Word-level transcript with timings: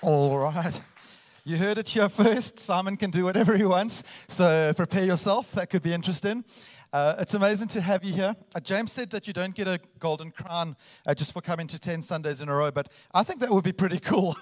All 0.00 0.38
right. 0.38 0.80
You 1.44 1.56
heard 1.56 1.76
it 1.76 1.88
here 1.88 2.08
first. 2.08 2.60
Simon 2.60 2.96
can 2.96 3.10
do 3.10 3.24
whatever 3.24 3.56
he 3.56 3.64
wants. 3.64 4.04
So 4.28 4.72
prepare 4.76 5.04
yourself. 5.04 5.50
That 5.52 5.70
could 5.70 5.82
be 5.82 5.92
interesting. 5.92 6.44
Uh, 6.92 7.16
it's 7.18 7.34
amazing 7.34 7.66
to 7.68 7.80
have 7.80 8.04
you 8.04 8.12
here. 8.12 8.36
Uh, 8.54 8.60
James 8.60 8.92
said 8.92 9.10
that 9.10 9.26
you 9.26 9.32
don't 9.32 9.56
get 9.56 9.66
a 9.66 9.80
golden 9.98 10.30
crown 10.30 10.76
uh, 11.04 11.14
just 11.14 11.32
for 11.32 11.40
coming 11.40 11.66
to 11.66 11.80
10 11.80 12.02
Sundays 12.02 12.40
in 12.40 12.48
a 12.48 12.54
row, 12.54 12.70
but 12.70 12.92
I 13.12 13.24
think 13.24 13.40
that 13.40 13.50
would 13.50 13.64
be 13.64 13.72
pretty 13.72 13.98
cool. 14.02 14.36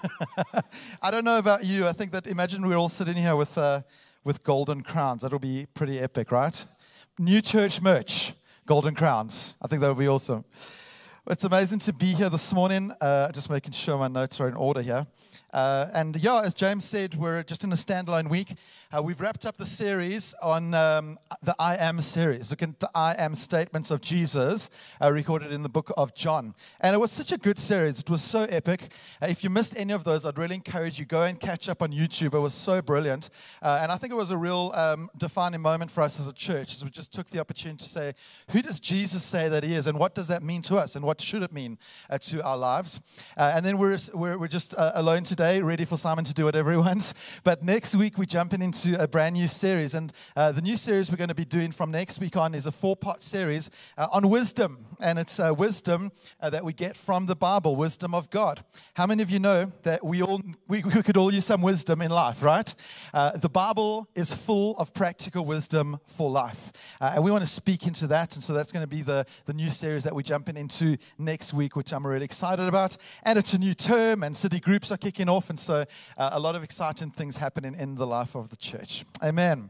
I 1.01 1.09
don't 1.09 1.25
know 1.25 1.39
about 1.39 1.65
you. 1.65 1.87
I 1.87 1.91
think 1.91 2.11
that 2.11 2.27
imagine 2.27 2.65
we're 2.67 2.77
all 2.77 2.87
sitting 2.87 3.15
here 3.15 3.35
with, 3.35 3.57
uh, 3.57 3.81
with 4.23 4.43
golden 4.43 4.83
crowns. 4.83 5.23
That'll 5.23 5.39
be 5.39 5.65
pretty 5.73 5.99
epic, 5.99 6.31
right? 6.31 6.63
New 7.17 7.41
church 7.41 7.81
merch, 7.81 8.33
golden 8.67 8.93
crowns. 8.93 9.55
I 9.59 9.67
think 9.67 9.81
that 9.81 9.87
would 9.87 9.97
be 9.97 10.07
awesome. 10.07 10.45
It's 11.29 11.43
amazing 11.43 11.79
to 11.79 11.91
be 11.91 12.13
here 12.13 12.29
this 12.29 12.53
morning. 12.53 12.93
Uh, 13.01 13.33
just 13.33 13.49
making 13.49 13.73
sure 13.73 13.97
my 13.97 14.07
notes 14.07 14.39
are 14.39 14.47
in 14.47 14.53
order 14.53 14.81
here. 14.81 15.05
Uh, 15.53 15.87
and 15.93 16.15
yeah, 16.17 16.41
as 16.41 16.53
James 16.53 16.85
said, 16.85 17.15
we're 17.15 17.41
just 17.43 17.63
in 17.63 17.71
a 17.71 17.75
standalone 17.75 18.29
week. 18.29 18.53
Uh, 18.95 19.01
we've 19.01 19.19
wrapped 19.19 19.45
up 19.45 19.57
the 19.57 19.65
series 19.65 20.33
on 20.43 20.73
um, 20.73 21.17
the 21.41 21.55
I 21.57 21.75
am 21.77 22.01
series, 22.01 22.49
looking 22.49 22.69
at 22.69 22.79
the 22.79 22.89
I 22.93 23.15
am 23.17 23.33
statements 23.33 23.89
of 23.89 23.99
Jesus 24.01 24.69
uh, 25.01 25.11
recorded 25.11 25.51
in 25.51 25.63
the 25.63 25.69
book 25.69 25.91
of 25.97 26.13
John. 26.13 26.53
And 26.79 26.93
it 26.93 26.99
was 26.99 27.11
such 27.11 27.31
a 27.31 27.37
good 27.37 27.59
series. 27.59 27.99
It 27.99 28.09
was 28.09 28.21
so 28.21 28.43
epic. 28.43 28.93
Uh, 29.21 29.27
if 29.29 29.43
you 29.43 29.49
missed 29.49 29.77
any 29.77 29.93
of 29.93 30.03
those, 30.03 30.25
I'd 30.25 30.37
really 30.37 30.55
encourage 30.55 30.99
you 30.99 31.05
go 31.05 31.23
and 31.23 31.39
catch 31.39 31.67
up 31.67 31.81
on 31.81 31.91
YouTube. 31.91 32.33
It 32.33 32.39
was 32.39 32.53
so 32.53 32.81
brilliant. 32.81 33.29
Uh, 33.61 33.79
and 33.81 33.91
I 33.91 33.97
think 33.97 34.13
it 34.13 34.17
was 34.17 34.31
a 34.31 34.37
real 34.37 34.71
um, 34.75 35.09
defining 35.17 35.61
moment 35.61 35.91
for 35.91 36.03
us 36.03 36.19
as 36.19 36.27
a 36.27 36.33
church 36.33 36.73
as 36.73 36.83
we 36.83 36.89
just 36.89 37.13
took 37.13 37.29
the 37.29 37.39
opportunity 37.39 37.83
to 37.83 37.89
say, 37.89 38.13
who 38.51 38.61
does 38.61 38.79
Jesus 38.79 39.23
say 39.23 39.49
that 39.49 39.63
he 39.63 39.75
is? 39.75 39.87
And 39.87 39.97
what 39.97 40.13
does 40.13 40.27
that 40.27 40.43
mean 40.43 40.61
to 40.63 40.77
us? 40.77 40.95
And 40.95 41.03
what 41.03 41.16
should 41.21 41.43
it 41.43 41.51
mean 41.51 41.77
uh, 42.09 42.17
to 42.19 42.43
our 42.43 42.57
lives? 42.57 42.99
and 43.37 43.65
then 43.65 43.77
we're, 43.77 43.97
we're, 44.13 44.37
we're 44.37 44.47
just 44.47 44.73
alone 44.77 45.23
today, 45.23 45.61
ready 45.61 45.85
for 45.85 45.97
Simon 45.97 46.25
to 46.25 46.33
do 46.33 46.45
whatever 46.45 46.71
he 46.71 46.77
wants. 46.87 47.13
But 47.43 47.63
next 47.63 47.95
week, 47.95 48.17
we're 48.17 48.25
jumping 48.25 48.61
into 48.61 49.01
a 49.01 49.07
brand 49.07 49.35
new 49.35 49.47
series. 49.47 49.93
And 49.93 50.13
uh, 50.35 50.51
the 50.51 50.61
new 50.61 50.77
series 50.77 51.11
we're 51.11 51.17
going 51.17 51.29
to 51.29 51.35
be 51.35 51.45
doing 51.45 51.71
from 51.71 51.91
next 51.91 52.19
week 52.19 52.37
on 52.37 52.53
is 52.53 52.65
a 52.65 52.71
four 52.71 52.95
part 52.95 53.23
series 53.23 53.69
uh, 53.97 54.07
on 54.11 54.29
wisdom. 54.29 54.85
And 54.99 55.19
it's 55.19 55.39
uh, 55.39 55.53
wisdom 55.57 56.11
uh, 56.41 56.49
that 56.49 56.63
we 56.63 56.73
get 56.73 56.97
from 56.97 57.25
the 57.25 57.35
Bible, 57.35 57.75
wisdom 57.75 58.13
of 58.13 58.29
God. 58.29 58.63
How 58.95 59.05
many 59.05 59.23
of 59.23 59.29
you 59.29 59.39
know 59.39 59.71
that 59.83 60.03
we 60.03 60.21
all 60.21 60.41
we, 60.67 60.83
we 60.83 61.03
could 61.03 61.17
all 61.17 61.33
use 61.33 61.45
some 61.45 61.61
wisdom 61.61 62.01
in 62.01 62.11
life, 62.11 62.43
right? 62.43 62.73
Uh, 63.13 63.37
the 63.37 63.49
Bible 63.49 64.09
is 64.15 64.33
full 64.33 64.77
of 64.77 64.93
practical 64.93 65.45
wisdom 65.45 65.99
for 66.05 66.29
life. 66.29 66.71
Uh, 66.99 67.13
and 67.15 67.23
we 67.23 67.31
want 67.31 67.43
to 67.43 67.49
speak 67.49 67.87
into 67.87 68.07
that. 68.07 68.35
And 68.35 68.43
so 68.43 68.53
that's 68.53 68.71
going 68.71 68.83
to 68.83 68.87
be 68.87 69.01
the, 69.01 69.25
the 69.45 69.53
new 69.53 69.69
series 69.69 70.03
that 70.03 70.15
we're 70.15 70.21
jumping 70.21 70.57
into 70.57 70.97
next 71.17 71.53
week, 71.53 71.75
which 71.75 71.91
I'm 71.91 72.07
really 72.07 72.25
excited 72.25 72.67
about. 72.67 72.95
And 73.23 73.37
it's 73.37 73.53
a 73.53 73.57
new 73.57 73.73
term, 73.73 74.23
and 74.23 74.35
city 74.35 74.59
groups 74.59 74.91
are 74.91 74.97
kicking 74.97 75.29
off. 75.29 75.49
And 75.49 75.59
so 75.59 75.85
a 76.17 76.39
lot 76.39 76.55
of 76.55 76.63
exciting 76.63 77.11
things 77.11 77.37
happening 77.37 77.75
in 77.75 77.95
the 77.95 78.07
life 78.07 78.35
of 78.35 78.49
the 78.49 78.55
church 78.55 78.77
church. 78.77 79.05
Amen. 79.23 79.69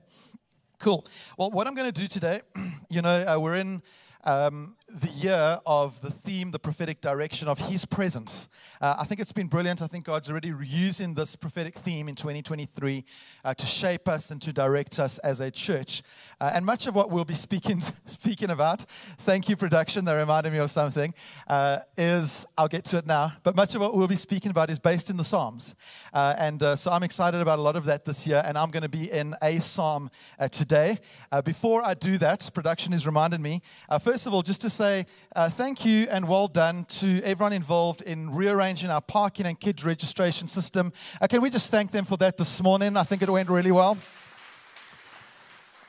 Cool. 0.80 1.06
Well, 1.38 1.52
what 1.52 1.68
I'm 1.68 1.76
going 1.76 1.92
to 1.92 2.02
do 2.02 2.08
today, 2.08 2.42
you 2.90 3.02
know, 3.02 3.36
uh, 3.36 3.40
we're 3.40 3.56
in 3.56 3.82
um, 4.24 4.76
the 4.90 5.10
year 5.10 5.60
of 5.66 6.00
the 6.00 6.10
theme, 6.10 6.52
the 6.52 6.60
prophetic 6.60 7.02
direction 7.02 7.48
of 7.50 7.60
His 7.60 7.84
presence. 7.84 8.48
Uh, 8.80 8.96
I 9.00 9.04
think 9.04 9.20
it's 9.20 9.34
been 9.34 9.48
brilliant. 9.48 9.82
I 9.82 9.88
think 9.88 10.06
God's 10.06 10.30
already 10.30 10.54
using 10.64 11.14
this 11.14 11.36
prophetic 11.36 11.76
theme 11.76 12.08
in 12.08 12.16
2023 12.16 13.04
uh, 13.44 13.54
to 13.54 13.66
shape 13.66 14.08
us 14.08 14.32
and 14.32 14.42
to 14.44 14.54
direct 14.54 15.00
us 15.00 15.18
as 15.20 15.40
a 15.42 15.52
church. 15.52 16.04
Uh, 16.40 16.52
and 16.54 16.66
much 16.66 16.88
of 16.88 16.96
what 16.96 17.10
we'll 17.10 17.26
be 17.26 17.34
speaking 17.34 17.82
speaking 18.06 18.50
about, 18.50 18.82
thank 18.82 19.50
you, 19.50 19.58
production, 19.58 20.06
that 20.06 20.14
reminded 20.14 20.54
me 20.54 20.60
of 20.60 20.72
something, 20.72 21.14
uh, 21.48 21.80
is 21.98 22.46
I'll 22.58 22.68
get 22.68 22.86
to 22.86 22.98
it 22.98 23.06
now. 23.06 23.34
But 23.44 23.56
much 23.56 23.76
of 23.76 23.82
what 23.82 23.96
we'll 23.96 24.08
be 24.08 24.16
speaking 24.16 24.52
about 24.52 24.70
is 24.70 24.80
based 24.80 25.10
in 25.10 25.18
the 25.18 25.24
Psalms, 25.24 25.76
uh, 26.14 26.36
and 26.38 26.64
uh, 26.64 26.76
so 26.76 26.92
I'm 26.92 27.04
excited 27.04 27.42
about 27.42 27.60
a 27.60 27.62
lot 27.62 27.76
of 27.76 27.86
that 27.86 28.06
this 28.06 28.26
year. 28.26 28.42
And 28.46 28.58
I'm 28.58 28.70
going 28.70 28.84
to 28.84 28.90
be 28.90 29.12
in 29.12 29.36
a 29.42 29.60
Psalm 29.60 30.12
today. 30.52 31.00
before 31.44 31.84
I 31.84 31.94
do 31.94 32.18
that, 32.20 32.50
production 32.54 32.94
has 32.94 33.06
reminded 33.06 33.42
me. 33.42 33.62
first 34.02 34.28
of 34.28 34.34
all, 34.34 34.44
just 34.44 34.62
to 34.62 34.70
say 34.78 35.08
thank 35.50 35.84
you 35.86 36.08
and 36.12 36.28
well 36.28 36.48
done 36.48 36.86
to 36.86 37.20
everyone 37.24 37.52
involved 37.52 38.04
in 38.04 38.30
rearranging 38.30 38.92
our 38.92 39.02
parking 39.02 39.48
and 39.48 39.60
kids 39.60 39.84
registration 39.84 40.48
system. 40.48 40.94
can 41.28 41.42
we 41.42 41.50
just 41.50 41.72
thank 41.72 41.90
them 41.90 42.06
for 42.06 42.16
that 42.18 42.38
this 42.38 42.62
morning? 42.62 42.96
I 42.96 43.02
think 43.02 43.24
it 43.24 43.30
went 43.30 43.50
really 43.50 43.72
well. 43.72 43.98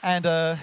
And 0.03 0.25
uh, 0.25 0.57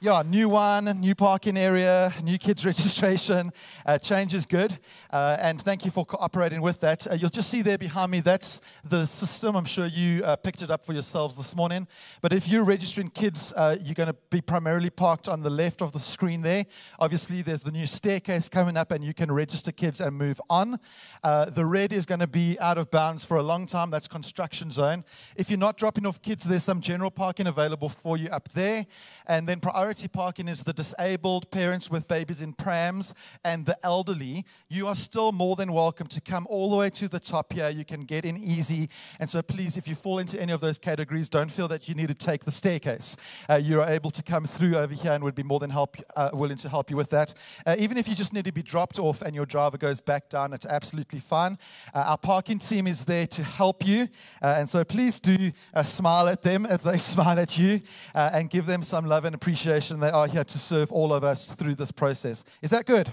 yeah, 0.00 0.22
new 0.24 0.48
one, 0.48 0.84
new 1.00 1.16
parking 1.16 1.56
area, 1.56 2.12
new 2.22 2.38
kids 2.38 2.64
registration. 2.72 3.50
Uh, 3.84 3.98
change 3.98 4.32
is 4.32 4.46
good. 4.46 4.78
Uh, 5.10 5.36
and 5.40 5.60
thank 5.60 5.84
you 5.84 5.90
for 5.90 6.06
cooperating 6.06 6.62
with 6.62 6.78
that. 6.78 7.04
Uh, 7.10 7.14
you'll 7.14 7.28
just 7.28 7.50
see 7.50 7.62
there 7.62 7.78
behind 7.78 8.12
me, 8.12 8.20
that's 8.20 8.60
the 8.84 9.06
system. 9.06 9.56
I'm 9.56 9.64
sure 9.64 9.86
you 9.86 10.22
uh, 10.22 10.36
picked 10.36 10.62
it 10.62 10.70
up 10.70 10.86
for 10.86 10.92
yourselves 10.92 11.34
this 11.34 11.56
morning. 11.56 11.88
But 12.20 12.32
if 12.32 12.48
you're 12.48 12.62
registering 12.62 13.10
kids, 13.10 13.52
uh, 13.56 13.76
you're 13.82 13.96
going 13.96 14.06
to 14.06 14.16
be 14.30 14.40
primarily 14.40 14.88
parked 14.88 15.28
on 15.28 15.42
the 15.42 15.50
left 15.50 15.82
of 15.82 15.90
the 15.90 15.98
screen 15.98 16.42
there. 16.42 16.66
Obviously, 17.00 17.42
there's 17.42 17.64
the 17.64 17.72
new 17.72 17.86
staircase 17.86 18.48
coming 18.48 18.76
up, 18.76 18.92
and 18.92 19.02
you 19.02 19.14
can 19.14 19.32
register 19.32 19.72
kids 19.72 20.00
and 20.00 20.16
move 20.16 20.40
on. 20.48 20.78
Uh, 21.24 21.46
the 21.46 21.66
red 21.66 21.92
is 21.92 22.06
going 22.06 22.20
to 22.20 22.28
be 22.28 22.56
out 22.60 22.78
of 22.78 22.88
bounds 22.92 23.24
for 23.24 23.36
a 23.36 23.42
long 23.42 23.66
time. 23.66 23.90
That's 23.90 24.06
construction 24.06 24.70
zone. 24.70 25.04
If 25.34 25.50
you're 25.50 25.58
not 25.58 25.76
dropping 25.76 26.06
off 26.06 26.22
kids, 26.22 26.44
there's 26.44 26.62
some 26.62 26.80
general 26.80 27.10
parking 27.10 27.48
available 27.48 27.88
for 27.88 28.16
you 28.16 28.28
up 28.28 28.48
there. 28.50 28.86
And 29.26 29.48
then 29.48 29.58
priority 29.58 29.87
priority 29.88 30.08
parking 30.08 30.48
is 30.48 30.64
the 30.64 30.72
disabled, 30.74 31.50
parents 31.50 31.90
with 31.90 32.06
babies 32.06 32.42
in 32.42 32.52
prams, 32.52 33.14
and 33.42 33.64
the 33.64 33.74
elderly, 33.82 34.44
you 34.68 34.86
are 34.86 34.94
still 34.94 35.32
more 35.32 35.56
than 35.56 35.72
welcome 35.72 36.06
to 36.06 36.20
come 36.20 36.46
all 36.50 36.68
the 36.68 36.76
way 36.76 36.90
to 36.90 37.08
the 37.08 37.18
top 37.18 37.54
here. 37.54 37.70
You 37.70 37.86
can 37.86 38.02
get 38.02 38.26
in 38.26 38.36
easy. 38.36 38.90
And 39.18 39.30
so, 39.30 39.40
please, 39.40 39.78
if 39.78 39.88
you 39.88 39.94
fall 39.94 40.18
into 40.18 40.38
any 40.38 40.52
of 40.52 40.60
those 40.60 40.76
categories, 40.76 41.30
don't 41.30 41.50
feel 41.50 41.68
that 41.68 41.88
you 41.88 41.94
need 41.94 42.08
to 42.08 42.14
take 42.14 42.44
the 42.44 42.50
staircase. 42.50 43.16
Uh, 43.48 43.54
you 43.54 43.80
are 43.80 43.88
able 43.88 44.10
to 44.10 44.22
come 44.22 44.44
through 44.44 44.76
over 44.76 44.92
here 44.92 45.12
and 45.12 45.24
would 45.24 45.34
be 45.34 45.42
more 45.42 45.58
than 45.58 45.70
help, 45.70 45.96
uh, 46.16 46.28
willing 46.34 46.58
to 46.58 46.68
help 46.68 46.90
you 46.90 46.96
with 46.98 47.08
that. 47.08 47.32
Uh, 47.64 47.74
even 47.78 47.96
if 47.96 48.06
you 48.06 48.14
just 48.14 48.34
need 48.34 48.44
to 48.44 48.52
be 48.52 48.62
dropped 48.62 48.98
off 48.98 49.22
and 49.22 49.34
your 49.34 49.46
driver 49.46 49.78
goes 49.78 50.02
back 50.02 50.28
down, 50.28 50.52
it's 50.52 50.66
absolutely 50.66 51.18
fine. 51.18 51.56
Uh, 51.94 52.00
our 52.08 52.18
parking 52.18 52.58
team 52.58 52.86
is 52.86 53.06
there 53.06 53.26
to 53.26 53.42
help 53.42 53.86
you. 53.86 54.06
Uh, 54.42 54.56
and 54.58 54.68
so, 54.68 54.84
please 54.84 55.18
do 55.18 55.50
uh, 55.72 55.82
smile 55.82 56.28
at 56.28 56.42
them 56.42 56.66
as 56.66 56.82
they 56.82 56.98
smile 57.14 57.38
at 57.38 57.58
you 57.58 57.80
and 58.14 58.50
give 58.50 58.66
them 58.66 58.82
some 58.82 59.06
love 59.06 59.24
and 59.24 59.34
appreciation 59.34 59.77
they 59.80 60.10
are 60.10 60.26
here 60.26 60.44
to 60.44 60.58
serve 60.58 60.90
all 60.90 61.12
of 61.12 61.24
us 61.24 61.46
through 61.46 61.74
this 61.74 61.92
process. 61.92 62.44
Is 62.62 62.70
that 62.70 62.86
good? 62.86 63.12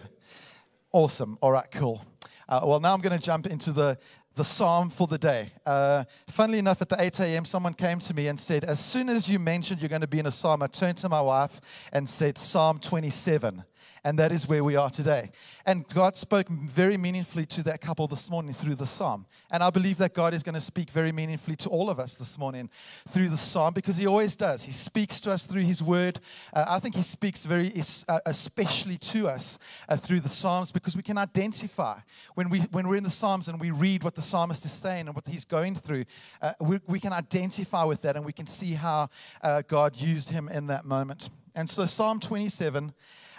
Awesome. 0.91 1.37
All 1.41 1.51
right, 1.51 1.69
cool. 1.71 2.03
Uh, 2.47 2.61
well, 2.63 2.79
now 2.79 2.93
I'm 2.93 3.01
going 3.01 3.17
to 3.17 3.23
jump 3.23 3.47
into 3.47 3.71
the, 3.71 3.97
the 4.35 4.43
psalm 4.43 4.89
for 4.89 5.07
the 5.07 5.17
day. 5.17 5.51
Uh, 5.65 6.05
funnily 6.27 6.59
enough, 6.59 6.81
at 6.81 6.89
the 6.89 7.01
8 7.01 7.19
a.m., 7.21 7.45
someone 7.45 7.73
came 7.73 7.99
to 7.99 8.13
me 8.13 8.27
and 8.27 8.39
said, 8.39 8.63
As 8.63 8.79
soon 8.79 9.09
as 9.09 9.29
you 9.29 9.39
mentioned 9.39 9.81
you're 9.81 9.89
going 9.89 10.01
to 10.01 10.07
be 10.07 10.19
in 10.19 10.25
a 10.25 10.31
psalm, 10.31 10.61
I 10.63 10.67
turned 10.67 10.97
to 10.99 11.09
my 11.09 11.21
wife 11.21 11.89
and 11.91 12.09
said, 12.09 12.37
Psalm 12.37 12.79
27. 12.79 13.63
And 14.05 14.19
that 14.19 14.31
is 14.31 14.47
where 14.47 14.63
we 14.63 14.75
are 14.75 14.91
today. 14.91 15.31
And 15.65 15.87
God 15.87 16.15
spoke 16.15 16.47
very 16.47 16.95
meaningfully 16.95 17.47
to 17.47 17.63
that 17.63 17.81
couple 17.81 18.07
this 18.07 18.29
morning 18.29 18.53
through 18.53 18.75
the 18.75 18.85
psalm. 18.85 19.25
And 19.49 19.63
I 19.63 19.71
believe 19.71 19.97
that 19.97 20.13
God 20.13 20.35
is 20.35 20.43
going 20.43 20.53
to 20.53 20.61
speak 20.61 20.91
very 20.91 21.11
meaningfully 21.11 21.55
to 21.57 21.69
all 21.69 21.89
of 21.89 21.99
us 21.99 22.13
this 22.13 22.37
morning 22.37 22.69
through 23.09 23.29
the 23.29 23.37
psalm 23.37 23.73
because 23.73 23.97
He 23.97 24.05
always 24.05 24.35
does. 24.35 24.63
He 24.63 24.71
speaks 24.71 25.19
to 25.21 25.31
us 25.31 25.43
through 25.43 25.63
His 25.63 25.81
word. 25.81 26.19
Uh, 26.53 26.65
I 26.69 26.77
think 26.77 26.93
He 26.93 27.01
speaks 27.01 27.45
very 27.45 27.71
uh, 28.07 28.19
especially 28.27 28.99
to 28.99 29.27
us 29.27 29.57
uh, 29.89 29.95
through 29.95 30.19
the 30.19 30.29
psalms 30.29 30.71
because 30.71 30.95
we 30.95 31.01
can 31.01 31.17
identify 31.17 31.97
when, 32.35 32.51
we, 32.51 32.59
when 32.71 32.87
we're 32.87 32.97
in 32.97 33.03
the 33.03 33.09
psalms 33.09 33.47
and 33.47 33.59
we 33.59 33.71
read 33.71 34.03
what 34.03 34.13
the 34.13 34.21
psalmist 34.21 34.65
is 34.65 34.71
saying 34.71 35.07
and 35.07 35.15
what 35.15 35.25
he's 35.25 35.45
going 35.45 35.73
through, 35.73 36.05
uh, 36.43 36.53
we, 36.59 36.79
we, 36.85 36.99
can 36.99 37.11
identify 37.11 37.83
with 37.83 38.01
that 38.03 38.15
and 38.15 38.23
we 38.23 38.33
can 38.33 38.45
see 38.45 38.73
how 38.73 39.09
uh, 39.41 39.63
God 39.67 39.99
used 39.99 40.29
him 40.29 40.47
in 40.49 40.67
that 40.67 40.85
moment. 40.85 41.29
And 41.55 41.67
so, 41.67 41.85
Psalm 41.85 42.19
27. 42.19 42.93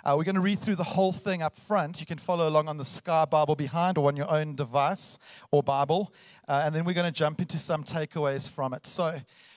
Uh, 0.07 0.15
we're 0.17 0.23
going 0.23 0.37
to 0.37 0.41
read 0.41 0.61
through 0.61 0.77
the 0.77 0.85
whole 0.85 1.13
thing 1.13 1.43
up 1.43 1.59
front. 1.59 1.99
You 1.99 2.07
can 2.07 2.19
follow 2.19 2.49
along 2.49 2.69
on 2.69 2.77
the 2.77 2.85
Sky 2.85 3.25
Bible 3.25 3.57
behind 3.57 3.99
or 3.99 4.07
on 4.07 4.15
your 4.15 4.31
own 4.31 4.55
device 4.55 5.19
or 5.51 5.65
Bible. 5.65 6.15
Uh, 6.47 6.63
and 6.65 6.73
then 6.73 6.85
we're 6.85 6.95
going 6.95 7.13
to 7.13 7.19
jump 7.19 7.41
into 7.41 7.59
some 7.59 7.83
takeaways 7.83 8.49
from 8.49 8.73
it. 8.73 8.87
So, 8.87 9.17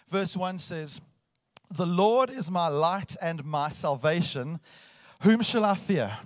verse 0.10 0.36
1 0.36 0.58
says, 0.58 1.02
The 1.76 1.86
Lord 1.86 2.32
is 2.32 2.50
my 2.50 2.68
light 2.68 3.16
and 3.22 3.46
my 3.46 3.70
salvation. 3.70 4.60
Whom 5.22 5.44
shall 5.44 5.66
I 5.66 5.76
fear? 5.76 6.18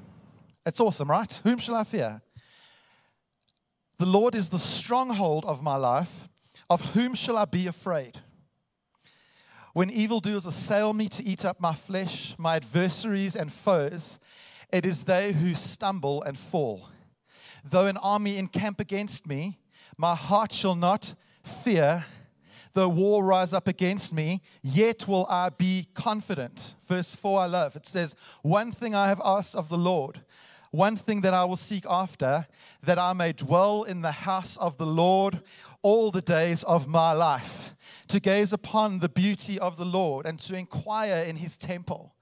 It's 0.66 0.80
awesome, 0.80 1.12
right? 1.12 1.42
Whom 1.44 1.58
shall 1.58 1.76
I 1.76 1.84
fear? 1.84 2.22
The 3.98 4.06
Lord 4.06 4.36
is 4.36 4.48
the 4.48 4.58
stronghold 4.58 5.44
of 5.44 5.62
my 5.62 5.76
life. 5.76 6.30
Of 6.70 6.94
whom 6.94 7.14
shall 7.14 7.38
I 7.38 7.44
be 7.44 7.68
afraid? 7.68 8.22
When 9.74 9.90
evildoers 9.90 10.46
assail 10.46 10.94
me 10.94 11.10
to 11.10 11.24
eat 11.24 11.44
up 11.44 11.60
my 11.60 11.74
flesh, 11.74 12.36
my 12.38 12.58
adversaries 12.58 13.36
and 13.36 13.52
foes, 13.52 14.20
it 14.72 14.86
is 14.86 15.04
they 15.04 15.34
who 15.34 15.56
stumble 15.56 16.22
and 16.22 16.38
fall. 16.38 16.90
Though 17.64 17.88
an 17.88 17.98
army 17.98 18.38
encamp 18.38 18.80
against 18.80 19.26
me, 19.26 19.60
my 19.98 20.14
heart 20.14 20.52
shall 20.52 20.76
not 20.76 21.16
fear. 21.44 22.06
Though 22.74 22.90
war 22.90 23.24
rise 23.24 23.52
up 23.52 23.68
against 23.68 24.14
me, 24.14 24.42
yet 24.62 25.08
will 25.08 25.26
I 25.28 25.50
be 25.50 25.88
confident. 25.96 26.76
Verse 26.88 27.16
4 27.16 27.42
I 27.42 27.46
love. 27.48 27.76
It 27.76 27.88
says, 27.88 28.16
One 28.44 28.72
thing 28.72 28.94
I 28.94 29.08
have 29.08 29.22
asked 29.26 29.56
of 29.56 29.70
the 29.70 29.78
Lord, 29.78 30.22
one 30.70 30.98
thing 30.98 31.22
that 31.22 31.34
I 31.34 31.46
will 31.46 31.56
seek 31.56 31.86
after, 31.90 32.48
that 32.84 33.00
I 33.00 33.14
may 33.14 33.32
dwell 33.32 33.84
in 33.84 34.02
the 34.02 34.12
house 34.12 34.56
of 34.58 34.78
the 34.78 34.88
Lord 34.88 35.42
all 35.84 36.10
the 36.10 36.22
days 36.22 36.64
of 36.64 36.88
my 36.88 37.12
life, 37.12 37.76
to 38.08 38.20
gaze 38.20 38.54
upon 38.54 39.00
the 39.00 39.10
beauty 39.10 39.60
of 39.60 39.78
the 39.78 39.86
Lord 39.86 40.26
and 40.26 40.40
to 40.40 40.56
inquire 40.56 41.24
in 41.24 41.36
his 41.36 41.58
temple. 41.58 42.16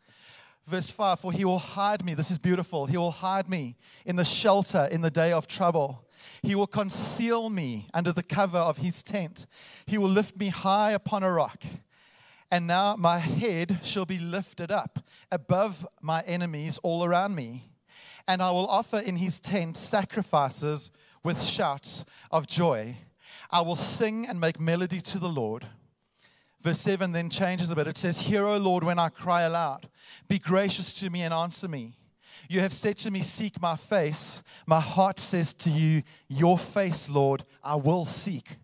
Verse 0.66 0.90
5 0.90 1.20
For 1.20 1.32
he 1.32 1.46
will 1.46 1.60
hide 1.60 2.04
me, 2.04 2.14
this 2.14 2.32
is 2.32 2.40
beautiful, 2.40 2.86
he 2.86 2.98
will 2.98 3.12
hide 3.12 3.50
me 3.50 3.78
in 4.06 4.16
the 4.16 4.26
shelter 4.26 4.88
in 4.92 5.02
the 5.02 5.12
day 5.12 5.32
of 5.32 5.48
trouble. 5.48 6.08
He 6.44 6.56
will 6.56 6.68
conceal 6.68 7.50
me 7.50 7.88
under 7.94 8.12
the 8.12 8.24
cover 8.24 8.58
of 8.58 8.78
his 8.78 9.02
tent. 9.02 9.46
He 9.86 9.98
will 9.98 10.10
lift 10.10 10.38
me 10.38 10.48
high 10.48 10.92
upon 10.92 11.24
a 11.24 11.32
rock. 11.32 11.64
And 12.52 12.68
now 12.68 12.96
my 12.98 13.18
head 13.20 13.80
shall 13.84 14.06
be 14.06 14.20
lifted 14.20 14.72
up 14.72 15.00
above 15.32 15.88
my 16.02 16.22
enemies 16.22 16.78
all 16.84 17.04
around 17.04 17.34
me. 17.34 17.70
And 18.28 18.42
I 18.42 18.52
will 18.52 18.68
offer 18.68 19.00
in 19.00 19.16
his 19.16 19.40
tent 19.40 19.78
sacrifices 19.78 20.92
with 21.24 21.42
shouts 21.42 22.04
of 22.30 22.48
joy. 22.48 22.98
I 23.52 23.62
will 23.62 23.76
sing 23.76 24.28
and 24.28 24.40
make 24.40 24.60
melody 24.60 25.02
to 25.02 25.20
the 25.20 25.30
Lord. 25.30 25.66
Verse 26.62 26.80
7 26.80 27.12
then 27.12 27.30
changes 27.30 27.72
a 27.72 27.76
bit. 27.76 27.88
It 27.88 27.98
says, 27.98 28.20
Hear, 28.20 28.46
O 28.46 28.58
Lord, 28.58 28.84
when 28.84 29.00
I 29.00 29.10
cry 29.10 29.42
aloud. 29.42 29.90
Be 30.28 30.40
gracious 30.40 30.94
to 31.00 31.10
me 31.10 31.24
and 31.24 31.34
answer 31.34 31.68
me. 31.68 31.96
You 32.50 32.60
have 32.62 32.74
said 32.74 32.98
to 33.00 33.12
me, 33.12 33.22
Seek 33.22 33.62
my 33.62 33.76
face. 33.76 34.42
My 34.68 34.80
heart 34.80 35.20
says 35.20 35.54
to 35.54 35.70
you, 35.70 36.04
Your 36.28 36.58
face, 36.58 37.10
Lord, 37.10 37.44
I 37.64 37.76
will 37.76 38.06
seek. 38.06 38.58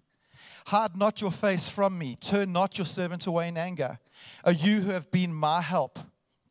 Hide 0.67 0.97
not 0.97 1.21
your 1.21 1.31
face 1.31 1.69
from 1.69 1.97
me. 1.97 2.15
Turn 2.19 2.51
not 2.51 2.77
your 2.77 2.85
servant 2.85 3.25
away 3.25 3.47
in 3.47 3.57
anger. 3.57 3.99
O 4.43 4.51
you 4.51 4.81
who 4.81 4.91
have 4.91 5.09
been 5.09 5.33
my 5.33 5.61
help, 5.61 5.97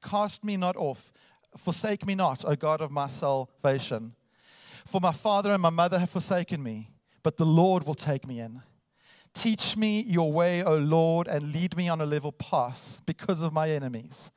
cast 0.03 0.43
me 0.43 0.57
not 0.57 0.77
off. 0.77 1.13
Forsake 1.57 2.07
me 2.07 2.15
not, 2.15 2.45
O 2.45 2.57
God 2.57 2.81
of 2.81 2.91
my 2.91 3.09
salvation. 3.09 4.15
For 4.85 5.01
my 5.01 5.13
father 5.13 5.53
and 5.53 5.61
my 5.61 5.71
mother 5.71 5.99
have 5.99 6.11
forsaken 6.11 6.63
me, 6.63 6.91
but 7.27 7.39
the 7.39 7.45
Lord 7.45 7.85
will 7.89 7.97
take 7.97 8.25
me 8.25 8.39
in. 8.39 8.63
Teach 9.35 9.77
me 9.77 10.01
your 10.03 10.33
way, 10.33 10.63
O 10.63 10.77
Lord, 10.77 11.27
and 11.27 11.53
lead 11.53 11.77
me 11.77 11.89
on 11.89 12.01
a 12.01 12.07
level 12.07 12.31
path 12.31 13.01
because 13.05 13.43
of 13.43 13.53
my 13.53 13.69
enemies. 13.69 14.31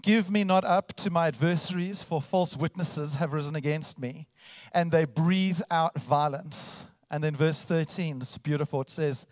Give 0.00 0.30
me 0.30 0.44
not 0.44 0.64
up 0.64 0.92
to 0.98 1.10
my 1.10 1.26
adversaries, 1.26 2.04
for 2.04 2.22
false 2.22 2.56
witnesses 2.56 3.14
have 3.14 3.32
risen 3.32 3.56
against 3.56 3.98
me, 3.98 4.28
and 4.72 4.92
they 4.92 5.06
breathe 5.06 5.60
out 5.72 5.98
violence. 5.98 6.84
And 7.10 7.24
then 7.24 7.34
verse 7.34 7.64
13, 7.64 8.22
it's 8.22 8.38
beautiful. 8.38 8.80
It 8.80 8.90
says, 8.90 9.26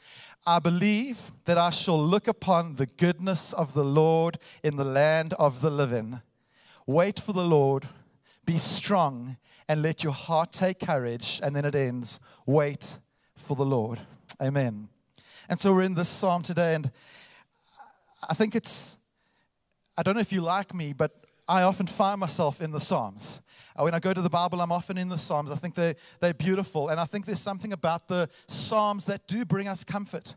I 0.44 0.58
believe 0.58 1.30
that 1.44 1.56
I 1.56 1.70
shall 1.70 2.04
look 2.04 2.26
upon 2.26 2.74
the 2.74 2.86
goodness 2.86 3.52
of 3.52 3.74
the 3.74 3.84
Lord 3.84 4.38
in 4.64 4.74
the 4.74 4.84
land 4.84 5.34
of 5.34 5.60
the 5.60 5.70
living. 5.70 6.20
Wait 6.84 7.20
for 7.20 7.32
the 7.32 7.44
Lord, 7.44 7.86
be 8.44 8.58
strong, 8.58 9.36
and 9.68 9.82
let 9.82 10.02
your 10.02 10.12
heart 10.12 10.50
take 10.50 10.80
courage. 10.80 11.38
And 11.44 11.54
then 11.54 11.64
it 11.64 11.76
ends, 11.76 12.18
wait 12.44 12.98
for 13.44 13.54
the 13.54 13.64
Lord. 13.64 14.00
Amen. 14.42 14.88
And 15.48 15.60
so 15.60 15.74
we're 15.74 15.82
in 15.82 15.94
this 15.94 16.08
psalm 16.08 16.42
today, 16.42 16.74
and 16.74 16.90
I 18.28 18.34
think 18.34 18.54
it's, 18.54 18.96
I 19.98 20.02
don't 20.02 20.14
know 20.14 20.20
if 20.20 20.32
you 20.32 20.40
like 20.40 20.74
me, 20.74 20.94
but 20.94 21.12
I 21.46 21.62
often 21.62 21.86
find 21.86 22.18
myself 22.18 22.62
in 22.62 22.70
the 22.70 22.80
Psalms. 22.80 23.42
Uh, 23.76 23.82
when 23.82 23.92
I 23.92 24.00
go 24.00 24.14
to 24.14 24.22
the 24.22 24.30
Bible, 24.30 24.62
I'm 24.62 24.72
often 24.72 24.96
in 24.96 25.10
the 25.10 25.18
Psalms. 25.18 25.50
I 25.50 25.56
think 25.56 25.74
they're, 25.74 25.94
they're 26.20 26.32
beautiful. 26.32 26.88
And 26.88 26.98
I 26.98 27.04
think 27.04 27.26
there's 27.26 27.40
something 27.40 27.74
about 27.74 28.08
the 28.08 28.30
Psalms 28.46 29.04
that 29.04 29.26
do 29.26 29.44
bring 29.44 29.68
us 29.68 29.84
comfort. 29.84 30.36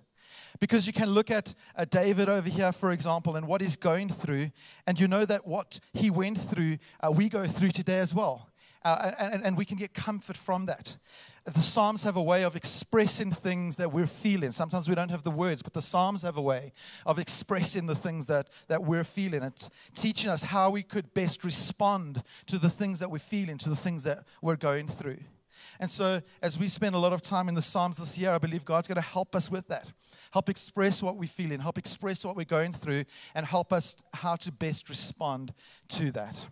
Because 0.59 0.85
you 0.85 0.91
can 0.91 1.09
look 1.11 1.31
at 1.31 1.53
uh, 1.77 1.85
David 1.85 2.27
over 2.27 2.49
here, 2.49 2.73
for 2.73 2.91
example, 2.91 3.37
and 3.37 3.47
what 3.47 3.61
he's 3.61 3.77
going 3.77 4.09
through, 4.09 4.49
and 4.85 4.99
you 4.99 5.07
know 5.07 5.23
that 5.23 5.47
what 5.47 5.79
he 5.93 6.09
went 6.09 6.39
through, 6.39 6.77
uh, 6.99 7.11
we 7.11 7.29
go 7.29 7.45
through 7.45 7.69
today 7.69 7.99
as 7.99 8.13
well. 8.13 8.49
Uh, 8.83 9.11
and, 9.19 9.45
and 9.45 9.57
we 9.57 9.65
can 9.65 9.77
get 9.77 9.93
comfort 9.93 10.35
from 10.35 10.65
that 10.65 10.97
the 11.53 11.61
Psalms 11.61 12.03
have 12.03 12.17
a 12.17 12.21
way 12.21 12.43
of 12.43 12.55
expressing 12.55 13.31
things 13.31 13.77
that 13.77 13.91
we're 13.91 14.07
feeling. 14.07 14.51
Sometimes 14.51 14.89
we 14.89 14.95
don't 14.95 15.09
have 15.09 15.23
the 15.23 15.31
words, 15.31 15.61
but 15.61 15.73
the 15.73 15.81
Psalms 15.81 16.23
have 16.23 16.35
a 16.35 16.41
way 16.41 16.73
of 17.05 17.19
expressing 17.19 17.85
the 17.85 17.95
things 17.95 18.25
that, 18.25 18.49
that 18.67 18.83
we're 18.83 19.05
feeling. 19.05 19.43
It's 19.43 19.69
teaching 19.95 20.29
us 20.29 20.43
how 20.43 20.69
we 20.69 20.83
could 20.83 21.13
best 21.13 21.45
respond 21.45 22.21
to 22.47 22.57
the 22.57 22.69
things 22.69 22.99
that 22.99 23.09
we're 23.09 23.19
feeling, 23.19 23.57
to 23.59 23.69
the 23.69 23.77
things 23.77 24.03
that 24.03 24.25
we're 24.41 24.57
going 24.57 24.87
through. 24.87 25.19
And 25.79 25.89
so, 25.89 26.21
as 26.41 26.59
we 26.59 26.67
spend 26.67 26.95
a 26.95 26.99
lot 26.99 27.13
of 27.13 27.21
time 27.21 27.47
in 27.47 27.55
the 27.55 27.61
Psalms 27.61 27.97
this 27.97 28.17
year, 28.17 28.31
I 28.31 28.39
believe 28.39 28.65
God's 28.65 28.87
going 28.87 28.95
to 28.95 29.01
help 29.01 29.35
us 29.35 29.49
with 29.49 29.67
that. 29.67 29.91
Help 30.31 30.49
express 30.49 31.01
what 31.01 31.17
we're 31.17 31.29
feeling, 31.29 31.59
help 31.59 31.77
express 31.77 32.25
what 32.25 32.35
we're 32.35 32.45
going 32.45 32.73
through, 32.73 33.03
and 33.35 33.45
help 33.45 33.71
us 33.71 33.95
how 34.13 34.35
to 34.35 34.51
best 34.51 34.89
respond 34.89 35.53
to 35.89 36.11
that. 36.11 36.47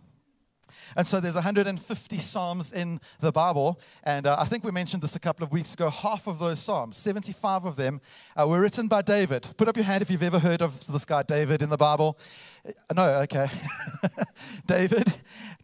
And 0.96 1.06
so 1.06 1.20
there's 1.20 1.34
150 1.34 2.18
Psalms 2.18 2.72
in 2.72 3.00
the 3.20 3.32
Bible. 3.32 3.80
And 4.02 4.26
uh, 4.26 4.36
I 4.38 4.44
think 4.44 4.64
we 4.64 4.70
mentioned 4.70 5.02
this 5.02 5.16
a 5.16 5.20
couple 5.20 5.44
of 5.44 5.52
weeks 5.52 5.74
ago. 5.74 5.90
Half 5.90 6.26
of 6.26 6.38
those 6.38 6.58
Psalms, 6.58 6.96
75 6.96 7.64
of 7.64 7.76
them, 7.76 8.00
uh, 8.36 8.46
were 8.46 8.60
written 8.60 8.88
by 8.88 9.02
David. 9.02 9.48
Put 9.56 9.68
up 9.68 9.76
your 9.76 9.84
hand 9.84 10.02
if 10.02 10.10
you've 10.10 10.22
ever 10.22 10.38
heard 10.38 10.62
of 10.62 10.86
this 10.86 11.04
guy, 11.04 11.22
David, 11.22 11.62
in 11.62 11.68
the 11.68 11.76
Bible. 11.76 12.18
Uh, 12.66 12.72
no, 12.94 13.08
okay. 13.22 13.48
David, 14.66 15.12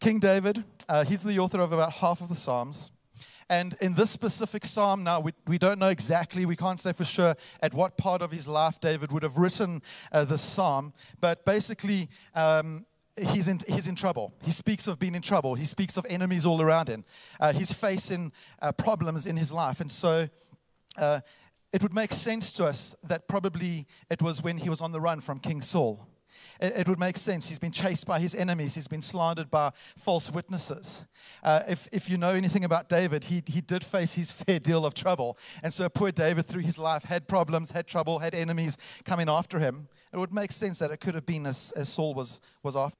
King 0.00 0.19
David, 0.19 0.64
uh, 0.88 1.05
he's 1.05 1.22
the 1.22 1.38
author 1.38 1.60
of 1.60 1.72
about 1.72 1.93
half 1.94 2.20
of 2.20 2.28
the 2.28 2.34
Psalms. 2.34 2.90
And 3.52 3.76
in 3.82 3.93
this 3.93 4.10
specific 4.10 4.64
psalm, 4.64 5.05
now 5.05 5.20
we, 5.20 5.32
we 5.46 5.58
don't 5.58 5.78
know 5.78 5.90
exactly, 5.90 6.46
we 6.46 6.56
can't 6.56 6.81
say 6.81 6.94
for 6.94 7.05
sure 7.05 7.37
at 7.60 7.75
what 7.75 7.98
part 7.98 8.22
of 8.22 8.31
his 8.31 8.48
life 8.48 8.81
David 8.81 9.12
would 9.12 9.22
have 9.22 9.37
written 9.37 9.82
uh, 10.10 10.25
this 10.25 10.40
psalm, 10.40 10.94
but 11.20 11.44
basically, 11.44 12.08
um, 12.34 12.87
he's 13.16 13.48
in, 13.48 13.60
he's 13.66 13.88
in 13.88 13.94
trouble. 13.94 14.32
He 14.42 14.50
speaks 14.50 14.86
of 14.86 14.98
being 14.98 15.14
in 15.14 15.22
trouble. 15.22 15.54
He 15.54 15.64
speaks 15.64 15.96
of 15.96 16.06
enemies 16.08 16.46
all 16.46 16.60
around 16.60 16.88
him. 16.88 17.04
Uh, 17.40 17.52
he's 17.52 17.72
facing 17.72 18.32
uh, 18.60 18.72
problems 18.72 19.26
in 19.26 19.36
his 19.36 19.52
life. 19.52 19.80
And 19.80 19.90
so 19.90 20.28
uh, 20.96 21.20
it 21.72 21.82
would 21.82 21.94
make 21.94 22.12
sense 22.12 22.52
to 22.52 22.64
us 22.64 22.94
that 23.04 23.28
probably 23.28 23.86
it 24.10 24.22
was 24.22 24.42
when 24.42 24.58
he 24.58 24.68
was 24.70 24.80
on 24.80 24.92
the 24.92 25.00
run 25.00 25.20
from 25.20 25.38
King 25.38 25.60
Saul. 25.62 26.06
It, 26.61 26.73
it 26.79 26.88
would 26.88 26.99
make 26.99 27.17
sense. 27.17 27.49
He's 27.49 27.58
been 27.58 27.73
chased 27.73 28.06
by 28.06 28.20
his 28.20 28.34
enemies, 28.34 28.75
he's 28.75 28.88
been 28.88 29.02
slandered 29.02 29.50
by 29.50 29.73
false 29.96 30.31
witnesses. 30.31 31.05
Uh, 31.43 31.61
if, 31.69 31.88
if 31.93 32.08
you 32.08 32.17
know 32.17 32.31
anything 32.32 32.64
about 32.64 32.88
David, 32.88 33.25
he, 33.25 33.43
he 33.46 33.61
did 33.61 33.84
face 33.84 34.14
his 34.14 34.31
fair 34.32 34.58
deal 34.58 34.84
of 34.84 34.94
trouble. 34.94 35.38
And 35.62 35.73
so 35.73 35.88
poor 35.88 36.12
David, 36.12 36.46
through 36.46 36.62
his 36.62 36.79
life, 36.79 37.05
had 37.05 37.29
problems, 37.29 37.70
had 37.70 37.87
trouble, 37.87 38.19
had 38.19 38.34
enemies 38.34 38.76
coming 39.05 39.29
after 39.29 39.58
him. 39.58 39.88
It 40.12 40.19
would 40.19 40.32
make 40.32 40.52
sense 40.52 40.79
that 40.79 40.90
it 40.90 41.00
could 41.00 41.14
have 41.14 41.26
been 41.26 41.46
as, 41.46 41.73
as 41.73 41.88
Saul 41.88 42.14
was, 42.14 42.40
was 42.62 42.76
after. 42.76 42.96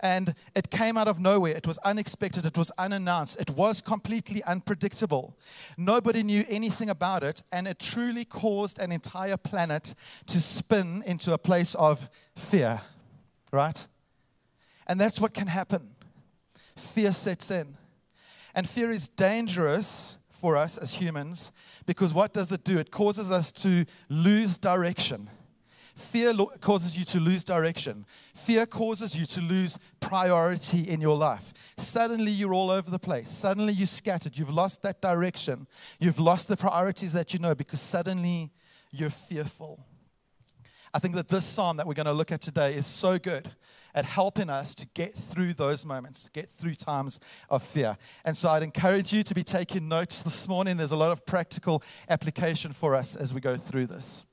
And 0.00 0.34
it 0.54 0.70
came 0.70 0.96
out 0.96 1.08
of 1.08 1.20
nowhere. 1.20 1.56
It 1.56 1.66
was 1.66 1.78
unexpected. 1.78 2.44
It 2.44 2.56
was 2.56 2.70
unannounced. 2.78 3.40
It 3.40 3.50
was 3.50 3.80
completely 3.80 4.42
unpredictable. 4.44 5.36
Nobody 5.76 6.22
knew 6.22 6.44
anything 6.48 6.90
about 6.90 7.22
it. 7.22 7.42
And 7.52 7.66
it 7.66 7.78
truly 7.78 8.24
caused 8.24 8.78
an 8.78 8.92
entire 8.92 9.36
planet 9.36 9.94
to 10.26 10.40
spin 10.40 11.02
into 11.06 11.32
a 11.32 11.38
place 11.38 11.74
of 11.74 12.08
fear, 12.34 12.80
right? 13.52 13.86
And 14.86 15.00
that's 15.00 15.20
what 15.20 15.34
can 15.34 15.48
happen. 15.48 15.90
Fear 16.76 17.12
sets 17.12 17.50
in. 17.50 17.76
And 18.54 18.68
fear 18.68 18.90
is 18.90 19.08
dangerous 19.08 20.16
for 20.30 20.56
us 20.56 20.78
as 20.78 20.94
humans 20.94 21.50
because 21.86 22.12
what 22.12 22.32
does 22.32 22.52
it 22.52 22.64
do? 22.64 22.78
It 22.78 22.90
causes 22.90 23.30
us 23.30 23.50
to 23.52 23.84
lose 24.08 24.58
direction. 24.58 25.30
Fear 25.96 26.34
lo- 26.34 26.50
causes 26.60 26.96
you 26.96 27.06
to 27.06 27.20
lose 27.20 27.42
direction. 27.42 28.04
Fear 28.34 28.66
causes 28.66 29.18
you 29.18 29.24
to 29.26 29.40
lose 29.40 29.78
priority 29.98 30.82
in 30.82 31.00
your 31.00 31.16
life. 31.16 31.54
Suddenly 31.78 32.30
you're 32.30 32.52
all 32.52 32.70
over 32.70 32.90
the 32.90 32.98
place. 32.98 33.30
Suddenly 33.30 33.72
you're 33.72 33.86
scattered. 33.86 34.36
You've 34.36 34.52
lost 34.52 34.82
that 34.82 35.00
direction. 35.00 35.66
You've 35.98 36.20
lost 36.20 36.48
the 36.48 36.56
priorities 36.56 37.14
that 37.14 37.32
you 37.32 37.38
know 37.38 37.54
because 37.54 37.80
suddenly 37.80 38.52
you're 38.92 39.10
fearful. 39.10 39.86
I 40.92 40.98
think 40.98 41.14
that 41.14 41.28
this 41.28 41.46
psalm 41.46 41.78
that 41.78 41.86
we're 41.86 41.94
going 41.94 42.06
to 42.06 42.12
look 42.12 42.30
at 42.30 42.42
today 42.42 42.74
is 42.74 42.86
so 42.86 43.18
good 43.18 43.50
at 43.94 44.04
helping 44.04 44.50
us 44.50 44.74
to 44.74 44.86
get 44.92 45.14
through 45.14 45.54
those 45.54 45.86
moments, 45.86 46.28
get 46.34 46.46
through 46.46 46.74
times 46.74 47.18
of 47.48 47.62
fear. 47.62 47.96
And 48.26 48.36
so 48.36 48.50
I'd 48.50 48.62
encourage 48.62 49.14
you 49.14 49.22
to 49.22 49.34
be 49.34 49.42
taking 49.42 49.88
notes 49.88 50.20
this 50.20 50.46
morning. 50.46 50.76
There's 50.76 50.92
a 50.92 50.96
lot 50.96 51.12
of 51.12 51.24
practical 51.24 51.82
application 52.10 52.72
for 52.72 52.94
us 52.94 53.16
as 53.16 53.32
we 53.32 53.40
go 53.40 53.56
through 53.56 53.86
this. 53.86 54.26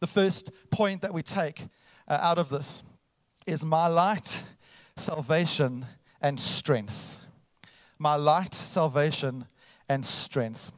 The 0.00 0.06
first 0.06 0.50
point 0.70 1.02
that 1.02 1.14
we 1.14 1.22
take 1.22 1.66
uh, 2.06 2.18
out 2.20 2.38
of 2.38 2.48
this 2.48 2.82
is 3.46 3.64
my 3.64 3.86
light, 3.86 4.42
salvation, 4.96 5.86
and 6.20 6.38
strength. 6.38 7.18
My 7.98 8.14
light, 8.14 8.52
salvation, 8.52 9.46
and 9.88 10.04
strength. 10.04 10.72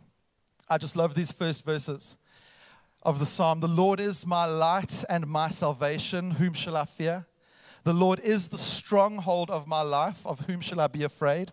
I 0.71 0.79
just 0.79 0.97
love 0.97 1.15
these 1.15 1.33
first 1.33 1.65
verses 1.65 2.17
of 3.03 3.19
the 3.19 3.27
psalm. 3.27 3.61
The 3.61 3.69
Lord 3.69 4.01
is 4.01 4.27
my 4.27 4.45
light 4.45 5.05
and 5.09 5.27
my 5.27 5.49
salvation. 5.49 6.33
Whom 6.33 6.55
shall 6.55 6.77
I 6.77 6.85
fear? 6.85 7.27
The 7.85 7.93
Lord 7.93 8.21
is 8.21 8.49
the 8.49 8.59
stronghold 8.59 9.51
of 9.51 9.67
my 9.67 9.83
life. 9.83 10.27
Of 10.27 10.41
whom 10.41 10.61
shall 10.61 10.81
I 10.81 10.87
be 10.87 11.03
afraid? 11.03 11.53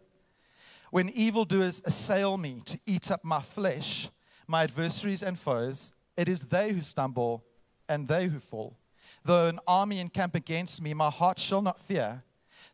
When 0.91 1.09
evildoers 1.09 1.81
assail 1.85 2.37
me 2.37 2.61
to 2.65 2.79
eat 2.85 3.09
up 3.09 3.23
my 3.23 3.41
flesh, 3.41 4.09
my 4.47 4.63
adversaries 4.63 5.23
and 5.23 5.37
foes, 5.39 5.93
it 6.15 6.29
is 6.29 6.45
they 6.45 6.71
who 6.71 6.81
stumble 6.81 7.43
and 7.89 8.07
they 8.07 8.27
who 8.27 8.39
fall. 8.39 8.77
Though 9.23 9.47
an 9.47 9.59
army 9.67 9.99
encamp 9.99 10.35
against 10.35 10.81
me, 10.81 10.93
my 10.93 11.09
heart 11.09 11.39
shall 11.39 11.61
not 11.61 11.79
fear. 11.79 12.23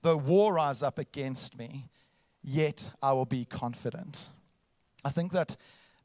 Though 0.01 0.17
war 0.17 0.53
rise 0.53 0.83
up 0.83 0.97
against 0.97 1.57
me, 1.57 1.87
yet 2.43 2.89
I 3.01 3.13
will 3.13 3.25
be 3.25 3.45
confident. 3.45 4.29
I 5.05 5.09
think 5.09 5.31
that 5.31 5.55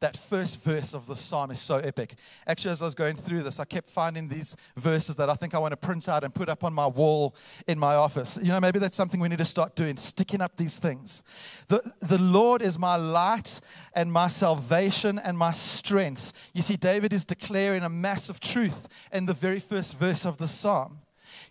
that 0.00 0.16
first 0.16 0.62
verse 0.62 0.94
of 0.94 1.06
the 1.06 1.16
psalm 1.16 1.50
is 1.50 1.60
so 1.60 1.76
epic. 1.76 2.16
Actually, 2.46 2.72
as 2.72 2.82
I 2.82 2.84
was 2.84 2.94
going 2.94 3.16
through 3.16 3.42
this, 3.42 3.58
I 3.58 3.64
kept 3.64 3.88
finding 3.88 4.28
these 4.28 4.56
verses 4.76 5.16
that 5.16 5.30
I 5.30 5.34
think 5.34 5.54
I 5.54 5.58
want 5.58 5.72
to 5.72 5.76
print 5.76 6.08
out 6.08 6.22
and 6.22 6.34
put 6.34 6.48
up 6.48 6.64
on 6.64 6.74
my 6.74 6.86
wall 6.86 7.34
in 7.66 7.78
my 7.78 7.94
office. 7.94 8.38
You 8.42 8.48
know, 8.48 8.60
maybe 8.60 8.78
that's 8.78 8.96
something 8.96 9.20
we 9.20 9.28
need 9.28 9.38
to 9.38 9.44
start 9.44 9.74
doing, 9.74 9.96
sticking 9.96 10.40
up 10.40 10.56
these 10.56 10.78
things. 10.78 11.22
The, 11.68 11.80
the 12.00 12.18
Lord 12.18 12.62
is 12.62 12.78
my 12.78 12.96
light 12.96 13.60
and 13.94 14.12
my 14.12 14.28
salvation 14.28 15.18
and 15.18 15.36
my 15.36 15.52
strength. 15.52 16.32
You 16.52 16.62
see, 16.62 16.76
David 16.76 17.12
is 17.12 17.24
declaring 17.24 17.82
a 17.82 17.88
massive 17.88 18.40
truth 18.40 18.88
in 19.12 19.26
the 19.26 19.34
very 19.34 19.60
first 19.60 19.96
verse 19.96 20.26
of 20.26 20.38
the 20.38 20.48
psalm. 20.48 21.00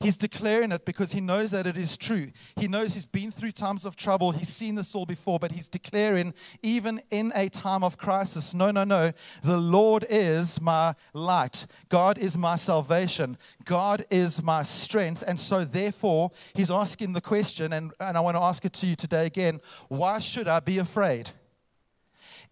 He's 0.01 0.17
declaring 0.17 0.71
it 0.71 0.85
because 0.85 1.11
he 1.11 1.21
knows 1.21 1.51
that 1.51 1.67
it 1.67 1.77
is 1.77 1.97
true. 1.97 2.31
He 2.55 2.67
knows 2.67 2.93
he's 2.93 3.05
been 3.05 3.31
through 3.31 3.51
times 3.51 3.85
of 3.85 3.95
trouble. 3.95 4.31
He's 4.31 4.49
seen 4.49 4.75
this 4.75 4.93
all 4.93 5.05
before, 5.05 5.39
but 5.39 5.51
he's 5.51 5.67
declaring, 5.67 6.33
even 6.61 7.01
in 7.11 7.31
a 7.35 7.49
time 7.49 7.83
of 7.83 7.97
crisis, 7.97 8.53
no, 8.53 8.71
no, 8.71 8.83
no. 8.83 9.11
The 9.43 9.57
Lord 9.57 10.05
is 10.09 10.59
my 10.61 10.95
light. 11.13 11.65
God 11.89 12.17
is 12.17 12.37
my 12.37 12.55
salvation. 12.55 13.37
God 13.63 14.05
is 14.09 14.41
my 14.43 14.63
strength. 14.63 15.23
And 15.27 15.39
so, 15.39 15.63
therefore, 15.63 16.31
he's 16.53 16.71
asking 16.71 17.13
the 17.13 17.21
question, 17.21 17.73
and, 17.73 17.93
and 17.99 18.17
I 18.17 18.19
want 18.21 18.37
to 18.37 18.43
ask 18.43 18.65
it 18.65 18.73
to 18.73 18.85
you 18.85 18.95
today 18.95 19.25
again 19.25 19.61
why 19.87 20.19
should 20.19 20.47
I 20.47 20.59
be 20.59 20.77
afraid? 20.77 21.29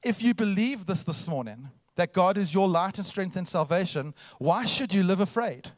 If 0.04 0.22
you 0.22 0.34
believe 0.34 0.86
this 0.86 1.04
this 1.04 1.28
morning, 1.28 1.70
that 1.96 2.14
God 2.14 2.38
is 2.38 2.54
your 2.54 2.68
light 2.68 2.98
and 2.98 3.06
strength 3.06 3.36
and 3.36 3.48
salvation, 3.48 4.14
why 4.40 4.66
should 4.66 4.94
you 4.94 5.04
live 5.04 5.20
afraid? 5.20 5.72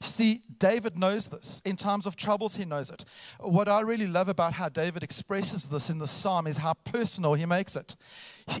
See, 0.00 0.42
David 0.58 0.96
knows 0.96 1.28
this. 1.28 1.60
In 1.64 1.76
times 1.76 2.06
of 2.06 2.16
troubles, 2.16 2.56
he 2.56 2.64
knows 2.64 2.90
it. 2.90 3.04
What 3.40 3.68
I 3.68 3.80
really 3.80 4.06
love 4.06 4.28
about 4.28 4.54
how 4.54 4.68
David 4.68 5.02
expresses 5.02 5.66
this 5.66 5.90
in 5.90 5.98
the 5.98 6.06
psalm 6.06 6.46
is 6.46 6.58
how 6.58 6.74
personal 6.74 7.34
he 7.34 7.46
makes 7.46 7.76
it. 7.76 7.96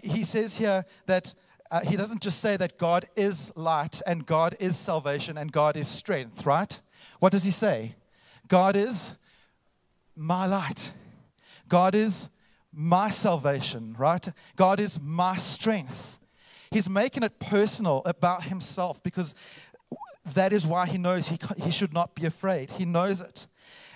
He 0.02 0.24
says 0.24 0.58
here 0.58 0.84
that 1.06 1.34
uh, 1.70 1.80
he 1.80 1.96
doesn't 1.96 2.22
just 2.22 2.40
say 2.40 2.56
that 2.56 2.78
God 2.78 3.06
is 3.16 3.52
light 3.56 4.00
and 4.06 4.24
God 4.24 4.56
is 4.58 4.76
salvation 4.76 5.36
and 5.38 5.52
God 5.52 5.76
is 5.76 5.86
strength, 5.86 6.46
right? 6.46 6.80
What 7.20 7.32
does 7.32 7.44
he 7.44 7.50
say? 7.50 7.94
God 8.48 8.74
is 8.74 9.14
my 10.16 10.46
light. 10.46 10.92
God 11.68 11.94
is 11.94 12.28
my 12.72 13.10
salvation, 13.10 13.94
right? 13.98 14.26
God 14.56 14.80
is 14.80 15.00
my 15.00 15.36
strength. 15.36 16.18
He's 16.70 16.88
making 16.88 17.22
it 17.22 17.38
personal 17.38 18.02
about 18.04 18.44
himself 18.44 19.02
because 19.02 19.34
that 20.34 20.52
is 20.52 20.66
why 20.66 20.86
he 20.86 20.98
knows 20.98 21.28
he, 21.28 21.38
he 21.62 21.70
should 21.70 21.92
not 21.92 22.14
be 22.14 22.26
afraid. 22.26 22.70
He 22.70 22.84
knows 22.84 23.20
it. 23.20 23.46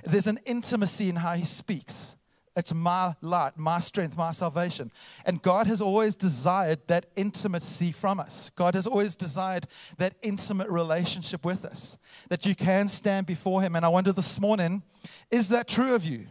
There's 0.05 0.26
an 0.26 0.41
intimacy 0.47 1.09
in 1.09 1.17
how 1.17 1.35
he 1.35 1.45
speaks. 1.45 2.17
It's 2.55 2.75
my 2.75 3.14
light, 3.23 3.57
my 3.57 3.79
strength, 3.79 4.17
my 4.17 4.33
salvation. 4.33 4.91
And 5.25 5.41
God 5.41 5.67
has 5.67 5.81
always 5.81 6.14
desired 6.14 6.81
that 6.87 7.07
intimacy 7.17 7.93
from 7.93 8.21
us. 8.21 8.50
God 8.55 8.75
has 8.75 8.87
always 8.87 9.17
desired 9.17 9.67
that 9.97 10.14
intimate 10.23 10.69
relationship 10.69 11.47
with 11.47 11.64
us, 11.64 11.97
that 12.29 12.45
you 12.45 12.55
can 12.55 12.88
stand 12.88 13.26
before 13.26 13.62
Him. 13.62 13.75
And 13.75 13.87
I 13.87 13.88
wonder 13.88 14.12
this 14.12 14.38
morning, 14.38 14.83
is 15.31 15.49
that 15.49 15.67
true 15.67 15.95
of 15.95 16.05
you? 16.05 16.26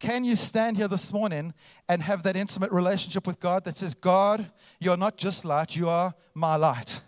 Can 0.00 0.24
you 0.24 0.34
stand 0.34 0.76
here 0.76 0.88
this 0.88 1.12
morning 1.12 1.54
and 1.88 2.02
have 2.02 2.24
that 2.24 2.36
intimate 2.36 2.72
relationship 2.72 3.26
with 3.26 3.38
God 3.38 3.64
that 3.64 3.76
says, 3.76 3.94
God, 3.94 4.50
you're 4.80 4.96
not 4.96 5.16
just 5.16 5.44
light, 5.44 5.76
you 5.76 5.88
are 5.88 6.14
my 6.34 6.56
light? 6.56 7.00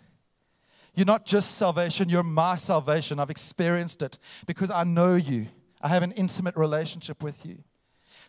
You're 0.97 1.05
not 1.05 1.25
just 1.25 1.57
salvation, 1.57 2.09
you're 2.09 2.23
my 2.23 2.55
salvation. 2.55 3.19
I've 3.19 3.29
experienced 3.29 4.01
it 4.01 4.17
because 4.47 4.71
I 4.71 4.83
know 4.83 5.13
you. 5.13 5.45
I 5.79 5.89
have 5.89 6.01
an 6.01 6.11
intimate 6.13 6.55
relationship 6.57 7.21
with 7.21 7.45
you. 7.45 7.59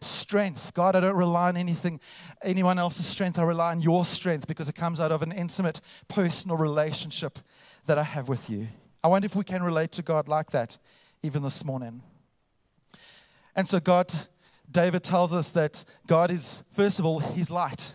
Strength. 0.03 0.75
God, 0.75 0.95
I 0.95 1.01
don't 1.01 1.17
rely 1.17 1.49
on 1.49 1.57
anything, 1.57 1.99
anyone 2.43 2.79
else's 2.79 3.07
strength. 3.07 3.39
I 3.39 3.45
rely 3.45 3.71
on 3.71 3.81
your 3.81 4.05
strength 4.05 4.47
because 4.47 4.69
it 4.69 4.75
comes 4.75 5.01
out 5.01 5.11
of 5.11 5.23
an 5.23 5.33
intimate, 5.33 5.81
personal 6.09 6.59
relationship 6.59 7.39
that 7.87 7.97
I 7.97 8.03
have 8.03 8.29
with 8.29 8.51
you. 8.51 8.69
I 9.03 9.09
wonder 9.09 9.25
if 9.25 9.35
we 9.35 9.45
can 9.45 9.63
relate 9.63 9.93
to 9.93 10.03
God 10.03 10.29
like 10.29 10.51
that 10.51 10.77
even 11.23 11.43
this 11.43 11.65
morning. 11.65 12.03
And 13.57 13.67
so, 13.67 13.81
God, 13.81 14.13
David 14.71 15.05
tells 15.05 15.33
us 15.33 15.53
that 15.53 15.85
God 16.07 16.31
is, 16.31 16.63
first 16.69 16.99
of 16.99 17.07
all, 17.07 17.21
He's 17.21 17.51
light. 17.51 17.95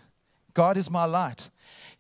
God 0.56 0.78
is 0.78 0.90
my 0.90 1.06
light. 1.06 1.52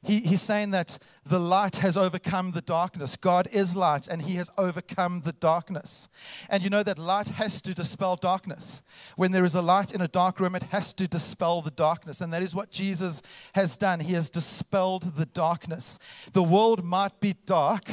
He, 0.03 0.19
he's 0.19 0.41
saying 0.41 0.71
that 0.71 0.97
the 1.25 1.39
light 1.39 1.77
has 1.77 1.95
overcome 1.95 2.51
the 2.51 2.61
darkness. 2.61 3.15
God 3.15 3.47
is 3.51 3.75
light 3.75 4.07
and 4.07 4.21
he 4.23 4.35
has 4.35 4.49
overcome 4.57 5.21
the 5.21 5.31
darkness. 5.31 6.09
And 6.49 6.61
you 6.61 6.69
know 6.69 6.83
that 6.83 6.99
light 6.99 7.29
has 7.29 7.61
to 7.61 7.73
dispel 7.73 8.17
darkness. 8.17 8.81
When 9.15 9.31
there 9.31 9.45
is 9.45 9.55
a 9.55 9.61
light 9.61 9.93
in 9.93 10.01
a 10.01 10.07
dark 10.07 10.39
room, 10.39 10.55
it 10.55 10.63
has 10.63 10.93
to 10.95 11.07
dispel 11.07 11.61
the 11.61 11.71
darkness. 11.71 12.19
And 12.19 12.33
that 12.33 12.43
is 12.43 12.53
what 12.53 12.69
Jesus 12.69 13.21
has 13.55 13.77
done. 13.77 14.01
He 14.01 14.13
has 14.13 14.29
dispelled 14.29 15.15
the 15.15 15.25
darkness. 15.25 15.97
The 16.33 16.43
world 16.43 16.83
might 16.83 17.19
be 17.21 17.35
dark, 17.45 17.89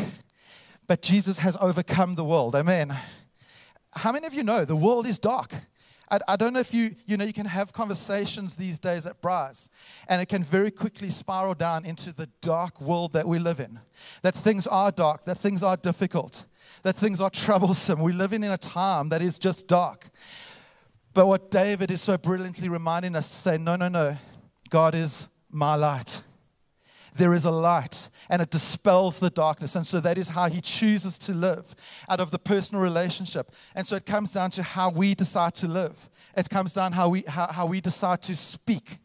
but 0.89 1.03
Jesus 1.03 1.39
has 1.39 1.57
overcome 1.61 2.17
the 2.17 2.25
world. 2.25 2.57
Amen. 2.57 2.97
How 3.93 4.11
many 4.11 4.27
of 4.27 4.35
you 4.35 4.43
know 4.43 4.65
the 4.65 4.77
world 4.77 5.07
is 5.07 5.19
dark? 5.19 5.55
I, 6.11 6.19
I 6.29 6.37
don't 6.37 6.53
know 6.53 6.61
if 6.61 6.75
you, 6.75 6.95
you 7.07 7.17
know, 7.17 7.25
you 7.25 7.33
can 7.33 7.47
have 7.47 7.73
conversations 7.73 8.57
these 8.57 8.79
days 8.79 9.07
at 9.07 9.23
braais, 9.23 9.69
and 10.09 10.21
it 10.21 10.27
can 10.27 10.43
very 10.43 10.71
quickly 10.71 11.09
spiral 11.09 11.55
down 11.55 11.85
into 11.85 12.13
the 12.13 12.29
dark 12.41 12.81
world 12.81 13.13
that 13.13 13.27
we 13.27 13.39
live 13.39 13.61
in. 13.61 13.81
That 14.23 14.35
things 14.35 14.67
are 14.67 14.91
dark, 14.91 15.25
that 15.25 15.39
things 15.39 15.63
are 15.63 15.77
difficult, 15.77 16.45
that 16.83 16.97
things 16.97 17.21
are 17.21 17.31
troublesome. 17.47 18.01
We 18.01 18.13
live 18.13 18.33
in 18.33 18.43
in 18.43 18.51
a 18.51 18.59
time 18.59 19.09
that 19.11 19.23
is 19.23 19.39
just 19.39 19.69
dark. 19.69 20.09
But 21.13 21.27
what 21.27 21.51
David 21.51 21.91
is 21.91 22.01
so 22.01 22.17
brilliantly 22.17 22.69
reminding 22.69 23.17
us 23.17 23.29
to 23.29 23.35
say, 23.35 23.59
no, 23.59 23.77
no, 23.77 23.89
no, 23.89 24.17
God 24.69 24.95
is 24.95 25.29
my 25.51 25.75
light. 25.75 26.23
There 27.17 27.35
is 27.35 27.45
a 27.45 27.51
light 27.51 28.09
and 28.31 28.41
it 28.41 28.51
dispels 28.51 29.19
the 29.19 29.29
darkness. 29.29 29.75
And 29.75 29.87
so 29.87 30.01
that 30.01 30.17
is 30.17 30.29
how 30.29 30.49
he 30.49 30.61
chooses 30.61 31.19
to 31.19 31.35
live 31.35 31.75
out 32.09 32.21
of 32.21 32.31
the 32.31 32.39
personal 32.39 32.83
relationship. 32.83 33.53
And 33.75 33.87
so 33.87 33.97
it 33.97 34.07
comes 34.07 34.33
down 34.33 34.51
to 34.53 34.63
how 34.63 34.91
we 34.91 35.15
decide 35.15 35.55
to 35.57 35.69
live. 35.69 36.09
It 36.37 36.49
comes 36.49 36.73
down 36.73 36.93
how 36.93 37.09
we 37.09 37.23
how, 37.23 37.49
how 37.49 37.67
we 37.67 37.81
decide 37.81 38.23
to 38.23 38.37
speak. 38.37 38.99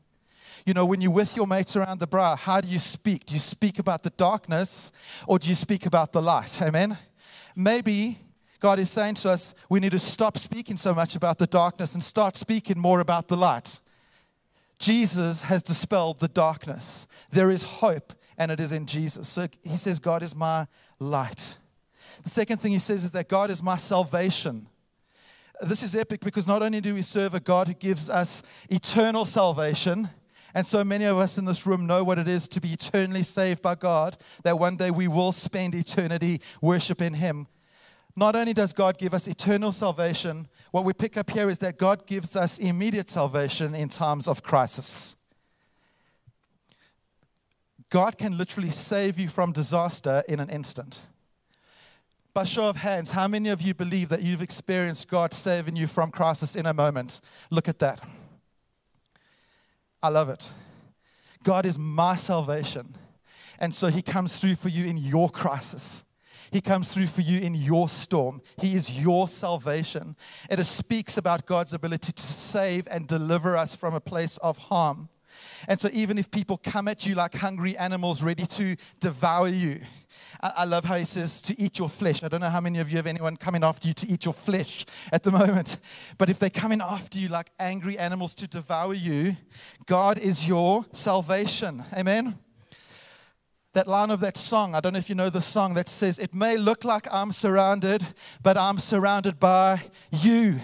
You 0.65 0.73
know, 0.73 0.85
when 0.85 1.01
you're 1.01 1.11
with 1.11 1.35
your 1.35 1.47
mates 1.47 1.75
around 1.75 1.99
the 1.99 2.07
braai, 2.07 2.37
how 2.37 2.61
do 2.61 2.67
you 2.67 2.79
speak? 2.79 3.25
Do 3.25 3.33
you 3.33 3.39
speak 3.39 3.79
about 3.79 4.03
the 4.03 4.11
darkness 4.11 4.91
or 5.27 5.39
do 5.39 5.49
you 5.49 5.55
speak 5.55 5.85
about 5.85 6.13
the 6.13 6.21
light? 6.21 6.61
Amen. 6.61 6.97
Maybe 7.55 8.19
God 8.59 8.79
is 8.79 8.89
saying 8.89 9.15
to 9.15 9.31
us, 9.31 9.53
we 9.69 9.79
need 9.79 9.91
to 9.91 9.99
stop 9.99 10.37
speaking 10.37 10.77
so 10.77 10.93
much 10.93 11.15
about 11.15 11.37
the 11.37 11.47
darkness 11.47 11.93
and 11.93 12.01
start 12.01 12.35
speaking 12.35 12.79
more 12.79 12.99
about 12.99 13.27
the 13.27 13.37
light. 13.37 13.79
Jesus 14.79 15.43
has 15.43 15.61
dispelled 15.63 16.19
the 16.19 16.27
darkness. 16.27 17.07
There 17.31 17.51
is 17.51 17.63
hope, 17.63 18.13
and 18.37 18.51
it 18.51 18.59
is 18.59 18.71
in 18.71 18.85
Jesus. 18.85 19.27
So 19.27 19.47
he 19.63 19.77
says, 19.77 19.99
God 19.99 20.23
is 20.23 20.35
my 20.35 20.67
light. 20.99 21.57
The 22.23 22.29
second 22.29 22.57
thing 22.57 22.71
he 22.71 22.79
says 22.79 23.03
is 23.03 23.11
that 23.11 23.27
God 23.27 23.49
is 23.49 23.61
my 23.61 23.77
salvation. 23.77 24.67
This 25.61 25.83
is 25.83 25.95
epic 25.95 26.21
because 26.21 26.47
not 26.47 26.61
only 26.61 26.81
do 26.81 26.93
we 26.93 27.01
serve 27.01 27.33
a 27.33 27.39
God 27.39 27.67
who 27.67 27.73
gives 27.73 28.09
us 28.09 28.43
eternal 28.69 29.25
salvation, 29.25 30.09
and 30.53 30.65
so 30.65 30.83
many 30.83 31.05
of 31.05 31.17
us 31.17 31.37
in 31.37 31.45
this 31.45 31.65
room 31.65 31.85
know 31.85 32.03
what 32.03 32.17
it 32.17 32.27
is 32.27 32.47
to 32.49 32.61
be 32.61 32.73
eternally 32.73 33.23
saved 33.23 33.61
by 33.61 33.75
God, 33.75 34.17
that 34.43 34.57
one 34.57 34.77
day 34.77 34.91
we 34.91 35.07
will 35.07 35.31
spend 35.31 35.75
eternity 35.75 36.41
worshiping 36.61 37.13
Him. 37.13 37.47
Not 38.15 38.35
only 38.35 38.53
does 38.53 38.71
God 38.71 38.97
give 38.97 39.13
us 39.13 39.27
eternal 39.27 39.73
salvation, 39.73 40.47
what 40.71 40.85
we 40.85 40.93
pick 40.93 41.17
up 41.17 41.29
here 41.29 41.49
is 41.49 41.57
that 41.59 41.77
God 41.77 42.07
gives 42.07 42.37
us 42.37 42.57
immediate 42.57 43.09
salvation 43.09 43.75
in 43.75 43.89
times 43.89 44.27
of 44.27 44.43
crisis. 44.43 45.17
God 47.89 48.17
can 48.17 48.37
literally 48.37 48.69
save 48.69 49.19
you 49.19 49.27
from 49.27 49.51
disaster 49.51 50.23
in 50.27 50.39
an 50.39 50.49
instant. 50.49 51.01
By 52.33 52.43
show 52.43 52.67
of 52.67 52.75
hands, 52.75 53.11
how 53.11 53.27
many 53.27 53.49
of 53.49 53.61
you 53.61 53.73
believe 53.73 54.09
that 54.09 54.21
you've 54.21 54.41
experienced 54.41 55.07
God 55.07 55.33
saving 55.33 55.77
you 55.77 55.87
from 55.87 56.11
crisis 56.11 56.55
in 56.55 56.65
a 56.65 56.73
moment? 56.73 57.21
Look 57.49 57.69
at 57.69 57.79
that. 57.79 58.01
I 60.03 60.09
love 60.09 60.29
it. 60.29 60.51
God 61.43 61.65
is 61.65 61.79
my 61.79 62.15
salvation. 62.15 62.95
And 63.59 63.73
so 63.73 63.87
he 63.87 64.01
comes 64.01 64.37
through 64.37 64.55
for 64.55 64.67
you 64.67 64.85
in 64.85 64.97
your 64.97 65.29
crisis. 65.29 66.03
He 66.51 66.61
comes 66.61 66.93
through 66.93 67.07
for 67.07 67.21
you 67.21 67.39
in 67.39 67.55
your 67.55 67.87
storm. 67.87 68.41
He 68.59 68.75
is 68.75 69.01
your 69.01 69.27
salvation. 69.27 70.15
It 70.49 70.63
speaks 70.65 71.17
about 71.17 71.45
God's 71.45 71.73
ability 71.73 72.11
to 72.11 72.23
save 72.23 72.87
and 72.91 73.07
deliver 73.07 73.55
us 73.55 73.75
from 73.75 73.93
a 73.93 74.01
place 74.01 74.37
of 74.39 74.57
harm. 74.57 75.09
And 75.67 75.79
so, 75.79 75.89
even 75.93 76.17
if 76.17 76.29
people 76.31 76.57
come 76.57 76.87
at 76.87 77.05
you 77.05 77.15
like 77.15 77.35
hungry 77.35 77.77
animals 77.77 78.21
ready 78.21 78.45
to 78.45 78.75
devour 78.99 79.47
you, 79.47 79.79
I, 80.41 80.65
love 80.65 80.85
how 80.85 80.95
he 80.95 81.05
says 81.05 81.41
to 81.43 81.59
eat 81.59 81.79
your 81.79 81.89
flesh. 81.89 82.23
I 82.23 82.27
don't 82.27 82.41
know 82.41 82.49
how 82.49 82.61
many 82.61 82.79
of 82.79 82.89
you 82.89 82.97
have 82.97 83.07
anyone 83.07 83.37
coming 83.37 83.63
after 83.63 83.87
you 83.87 83.93
to 83.95 84.07
eat 84.07 84.25
your 84.25 84.33
flesh 84.33 84.85
at 85.11 85.23
the 85.23 85.31
moment. 85.39 85.77
But 86.17 86.29
if 86.29 86.39
they're 86.39 86.49
coming 86.49 86.81
after 86.81 87.17
you 87.17 87.29
like 87.29 87.49
angry 87.59 87.97
animals 87.97 88.35
to 88.35 88.47
devour 88.47 88.93
you, 88.93 89.37
God 89.85 90.17
is 90.17 90.47
your 90.47 90.85
salvation. 90.91 91.83
Amen? 91.93 92.37
That 93.73 93.87
line 93.87 94.09
of 94.09 94.21
that 94.21 94.37
song, 94.37 94.73
I 94.75 94.79
don't 94.79 94.93
know 94.93 94.99
if 94.99 95.09
you 95.09 95.15
know 95.15 95.29
the 95.29 95.41
song 95.41 95.73
that 95.73 95.89
says, 95.89 96.19
It 96.19 96.33
may 96.33 96.57
look 96.57 96.83
like 96.83 97.11
I'm 97.11 97.31
surrounded, 97.31 98.05
but 98.41 98.57
I'm 98.57 98.79
surrounded 98.79 99.39
by 99.39 99.81
you. 100.11 100.59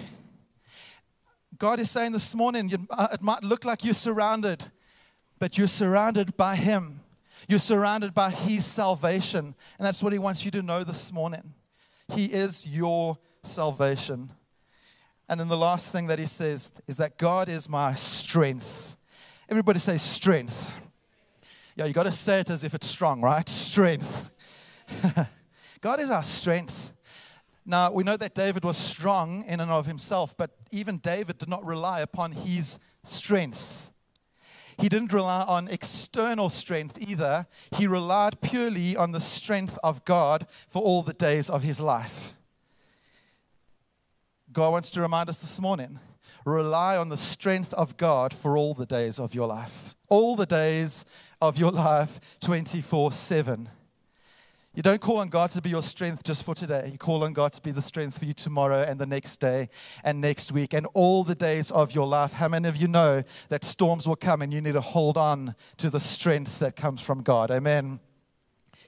God 1.58 1.80
is 1.80 1.92
saying 1.92 2.14
this 2.14 2.34
morning, 2.34 2.88
uh, 2.90 3.10
it 3.14 3.22
might 3.22 3.44
look 3.44 3.66
like 3.66 3.84
you're 3.84 3.94
surrounded, 3.94 4.64
but 5.42 5.58
you're 5.58 5.66
surrounded 5.66 6.38
by 6.38 6.56
Him. 6.56 7.00
You're 7.48 7.58
surrounded 7.58 8.14
by 8.14 8.30
His 8.30 8.64
salvation. 8.64 9.56
And 9.80 9.86
that's 9.86 10.04
what 10.04 10.14
He 10.14 10.20
wants 10.20 10.46
you 10.46 10.52
to 10.52 10.62
know 10.62 10.84
this 10.84 11.12
morning. 11.12 11.56
He 12.14 12.26
is 12.26 12.68
your 12.68 13.18
salvation. 13.42 14.30
And 15.28 15.40
then 15.40 15.48
the 15.48 15.58
last 15.58 15.92
thing 15.92 16.06
that 16.08 16.20
He 16.20 16.28
says 16.28 16.72
is 16.88 16.98
that 16.98 17.18
God 17.18 17.50
is 17.50 17.68
my 17.68 17.96
strength. 17.96 18.96
Everybody 19.50 19.80
say 19.80 19.98
strength. 19.98 20.78
Yeah, 21.76 21.86
you 21.86 21.94
got 21.94 22.04
to 22.04 22.12
say 22.12 22.42
it 22.42 22.52
as 22.52 22.64
if 22.64 22.76
it's 22.76 22.86
strong, 22.86 23.20
right? 23.20 23.50
Strength. 23.50 24.36
God 25.82 26.00
is 26.00 26.12
our 26.12 26.22
strength. 26.22 26.92
Now, 27.66 27.92
we 27.92 28.04
know 28.04 28.16
that 28.16 28.36
David 28.36 28.64
was 28.64 28.78
strong 28.78 29.44
in 29.46 29.60
and 29.60 29.72
of 29.72 29.88
himself, 29.88 30.38
but 30.38 30.52
even 30.70 31.00
David 31.00 31.40
did 31.40 31.50
not 31.50 31.66
rely 31.66 32.02
upon 32.02 32.32
his 32.32 32.78
strength. 33.04 33.91
He 34.82 34.90
didn't 34.90 35.14
rely 35.14 35.44
on 35.44 35.68
external 35.68 36.50
strength 36.50 37.00
either. 37.00 37.46
He 37.78 37.86
relied 37.86 38.42
purely 38.42 38.96
on 38.96 39.12
the 39.12 39.20
strength 39.20 39.78
of 39.84 40.04
God 40.06 40.48
for 40.68 40.82
all 40.82 41.04
the 41.04 41.14
days 41.14 41.52
of 41.52 41.62
his 41.62 41.80
life. 41.80 42.34
God 44.52 44.72
wants 44.72 44.90
to 44.92 45.02
remind 45.02 45.30
us 45.30 45.38
this 45.38 45.62
morning 45.62 46.00
rely 46.46 46.98
on 46.98 47.10
the 47.10 47.18
strength 47.18 47.72
of 47.76 47.96
God 47.96 48.34
for 48.34 48.58
all 48.58 48.74
the 48.74 48.88
days 48.88 49.20
of 49.20 49.36
your 49.36 49.48
life. 49.48 49.94
All 50.10 50.36
the 50.36 50.48
days 50.48 51.06
of 51.40 51.60
your 51.60 51.72
life, 51.72 52.20
24 52.42 53.12
7. 53.12 53.70
You 54.74 54.82
don't 54.82 55.02
call 55.02 55.18
on 55.18 55.28
God 55.28 55.50
to 55.52 55.62
be 55.62 55.70
your 55.70 55.82
strength 55.82 56.24
just 56.24 56.46
for 56.46 56.56
today. 56.56 56.88
You 56.94 56.98
call 56.98 57.26
on 57.26 57.34
God 57.34 57.52
to 57.54 57.62
be 57.62 57.72
the 57.72 57.82
strength 57.82 58.18
for 58.18 58.24
you 58.24 58.32
tomorrow 58.32 58.80
and 58.84 58.98
the 58.98 59.06
next 59.06 59.42
day 59.42 59.68
and 60.02 60.22
next 60.22 60.54
week 60.54 60.74
and 60.74 60.88
all 60.94 61.26
the 61.26 61.36
days 61.36 61.72
of 61.72 61.94
your 61.94 62.08
life. 62.08 62.32
How 62.32 62.48
many 62.48 62.70
of 62.70 62.78
you 62.78 62.88
know 62.88 63.22
that 63.50 63.66
storms 63.66 64.08
will 64.08 64.16
come 64.16 64.42
and 64.42 64.54
you 64.54 64.62
need 64.62 64.74
to 64.74 64.82
hold 64.82 65.18
on 65.18 65.56
to 65.76 65.90
the 65.90 66.00
strength 66.00 66.60
that 66.60 66.78
comes 66.78 67.02
from 67.02 67.22
God? 67.22 67.52
Amen. 67.52 68.00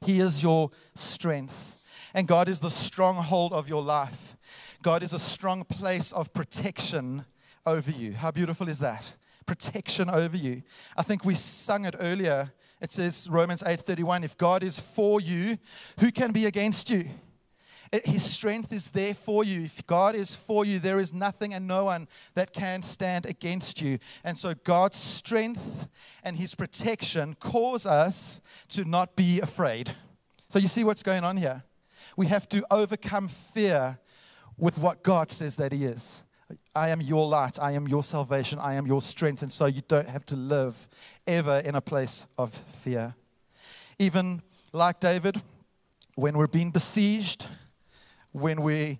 He 0.05 0.21
is 0.21 0.41
your 0.41 0.71
strength, 0.95 1.75
and 2.13 2.29
God 2.29 2.47
is 2.47 2.59
the 2.59 2.69
stronghold 2.69 3.51
of 3.51 3.67
your 3.67 3.83
life. 3.83 4.37
God 4.81 5.03
is 5.03 5.11
a 5.11 5.19
strong 5.19 5.65
place 5.65 6.13
of 6.13 6.33
protection 6.33 7.25
over 7.65 7.91
you. 7.91 8.13
How 8.13 8.31
beautiful 8.31 8.69
is 8.69 8.79
that? 8.79 9.15
Protection 9.45 10.09
over 10.09 10.37
you. 10.37 10.63
I 10.95 11.03
think 11.03 11.25
we 11.25 11.35
sung 11.35 11.83
it 11.83 11.95
earlier 11.99 12.53
it 12.83 12.91
says 12.91 13.29
Romans 13.29 13.63
8:31, 13.63 14.23
if 14.23 14.37
God 14.37 14.61
is 14.61 14.77
for 14.77 15.21
you, 15.21 15.57
who 16.01 16.11
can 16.11 16.33
be 16.33 16.45
against 16.45 16.89
you? 16.89 17.09
His 18.03 18.23
strength 18.23 18.73
is 18.73 18.89
there 18.89 19.13
for 19.13 19.43
you. 19.43 19.63
If 19.63 19.85
God 19.85 20.15
is 20.15 20.35
for 20.35 20.65
you, 20.65 20.79
there 20.79 20.99
is 20.99 21.13
nothing 21.13 21.53
and 21.53 21.67
no 21.67 21.85
one 21.85 22.07
that 22.33 22.51
can 22.51 22.81
stand 22.81 23.25
against 23.25 23.81
you. 23.81 23.99
And 24.23 24.37
so 24.37 24.53
God's 24.53 24.97
strength 24.97 25.87
and 26.23 26.35
his 26.35 26.55
protection 26.55 27.35
cause 27.39 27.85
us 27.85 28.41
to 28.69 28.83
not 28.83 29.15
be 29.15 29.39
afraid. 29.39 29.95
So 30.49 30.59
you 30.59 30.67
see 30.67 30.83
what's 30.83 31.03
going 31.03 31.23
on 31.23 31.37
here? 31.37 31.63
We 32.17 32.27
have 32.27 32.49
to 32.49 32.65
overcome 32.69 33.27
fear 33.27 33.99
with 34.57 34.77
what 34.79 35.03
God 35.03 35.31
says 35.31 35.55
that 35.55 35.71
he 35.71 35.85
is. 35.85 36.21
I 36.75 36.89
am 36.89 37.01
your 37.01 37.27
light. 37.27 37.59
I 37.61 37.71
am 37.71 37.87
your 37.87 38.03
salvation. 38.03 38.59
I 38.59 38.73
am 38.73 38.87
your 38.87 39.01
strength. 39.01 39.43
And 39.43 39.51
so 39.51 39.67
you 39.67 39.81
don't 39.87 40.09
have 40.09 40.25
to 40.27 40.35
live 40.35 40.87
ever 41.27 41.59
in 41.59 41.75
a 41.75 41.81
place 41.81 42.25
of 42.37 42.51
fear. 42.53 43.15
Even 43.99 44.41
like 44.71 44.99
David, 44.99 45.41
when 46.15 46.35
we're 46.35 46.47
being 46.47 46.71
besieged, 46.71 47.47
when 48.31 48.61
we're 48.61 48.97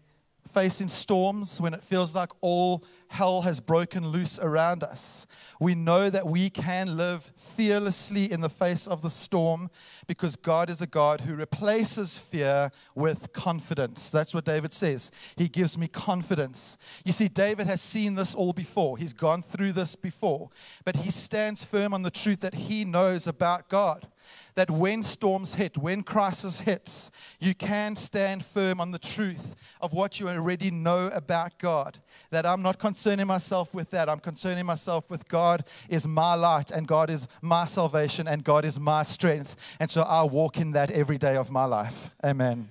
facing 0.47 0.87
storms, 0.87 1.59
when 1.59 1.73
it 1.73 1.81
feels 1.81 2.15
like 2.15 2.29
all 2.41 2.83
hell 3.13 3.43
has 3.43 3.59
broken 3.59 4.07
loose 4.07 4.39
around 4.39 4.83
us, 4.83 5.27
we 5.59 5.75
know 5.75 6.09
that 6.09 6.25
we 6.25 6.49
can 6.49 6.97
live 6.97 7.31
fearlessly 7.37 8.31
in 8.31 8.41
the 8.41 8.49
face 8.49 8.87
of 8.87 9.03
the 9.03 9.09
storm 9.09 9.69
because 10.07 10.35
God 10.35 10.67
is 10.67 10.81
a 10.81 10.87
God 10.87 11.21
who 11.21 11.35
replaces 11.35 12.17
fear 12.17 12.71
with 12.95 13.31
confidence. 13.31 14.09
That's 14.09 14.33
what 14.33 14.45
David 14.45 14.73
says. 14.73 15.11
He 15.37 15.47
gives 15.47 15.77
me 15.77 15.87
confidence. 15.87 16.75
You 17.05 17.13
see, 17.13 17.27
David 17.27 17.67
has 17.67 17.81
seen 17.81 18.15
this 18.15 18.33
all 18.33 18.51
before, 18.51 18.97
he's 18.97 19.13
gone 19.13 19.43
through 19.43 19.73
this 19.73 19.95
before, 19.95 20.49
but 20.83 20.95
he 20.95 21.11
stands 21.11 21.63
firm 21.63 21.93
on 21.93 22.01
the 22.01 22.11
truth 22.11 22.41
that 22.41 22.55
he 22.55 22.83
knows 22.83 23.27
about 23.27 23.69
God 23.69 24.07
that 24.55 24.69
when 24.69 25.03
storms 25.03 25.55
hit, 25.55 25.77
when 25.77 26.03
crisis 26.03 26.61
hits, 26.61 27.11
you 27.39 27.53
can 27.53 27.95
stand 27.95 28.45
firm 28.45 28.79
on 28.79 28.91
the 28.91 28.99
truth 28.99 29.55
of 29.81 29.93
what 29.93 30.19
you 30.19 30.29
already 30.29 30.71
know 30.71 31.07
about 31.07 31.57
God. 31.57 31.97
That 32.29 32.45
I'm 32.45 32.61
not 32.61 32.79
concerning 33.03 33.27
myself 33.27 33.73
with 33.73 33.89
that. 33.91 34.07
I'm 34.07 34.21
concerning 34.21 34.65
myself 34.65 35.09
with 35.09 35.27
God 35.27 35.65
is 35.89 36.07
my 36.07 36.35
light 36.35 36.71
and 36.71 36.87
God 36.87 37.09
is 37.09 37.27
my 37.41 37.65
salvation 37.65 38.29
and 38.29 38.45
God 38.45 38.63
is 38.63 38.79
my 38.79 39.03
strength. 39.03 39.57
And 39.77 39.91
so 39.91 40.03
I 40.03 40.23
walk 40.23 40.55
in 40.55 40.71
that 40.71 40.89
every 40.89 41.17
day 41.17 41.35
of 41.35 41.51
my 41.51 41.65
life. 41.65 42.11
Amen. 42.25 42.69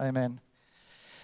Amen. 0.00 0.38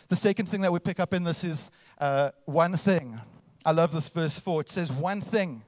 The 0.09 0.16
second 0.16 0.47
thing 0.47 0.62
that 0.62 0.73
we 0.73 0.81
pick 0.81 0.99
up 0.99 1.14
in 1.14 1.23
this 1.23 1.44
is 1.44 1.71
uh, 2.01 2.31
one 2.47 2.77
thing. 2.77 3.21
I 3.64 3.71
love 3.71 3.92
this 3.92 4.09
verse 4.09 4.40
4. 4.40 4.62
It 4.62 4.68
says, 4.71 4.90
one 4.90 5.21
thing. 5.21 5.62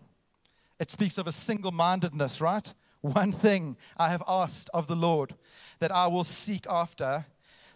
It 0.81 0.90
speaks 0.90 1.16
of 1.16 1.29
a 1.29 1.33
single 1.33 1.70
mindedness, 1.70 2.40
right? 2.40 2.74
One 3.03 3.31
thing 3.31 3.76
I 3.98 4.09
have 4.09 4.24
asked 4.26 4.68
of 4.74 4.88
the 4.88 4.96
Lord 4.96 5.37
that 5.79 5.92
I 5.92 6.09
will 6.09 6.24
seek 6.24 6.66
after, 6.68 7.26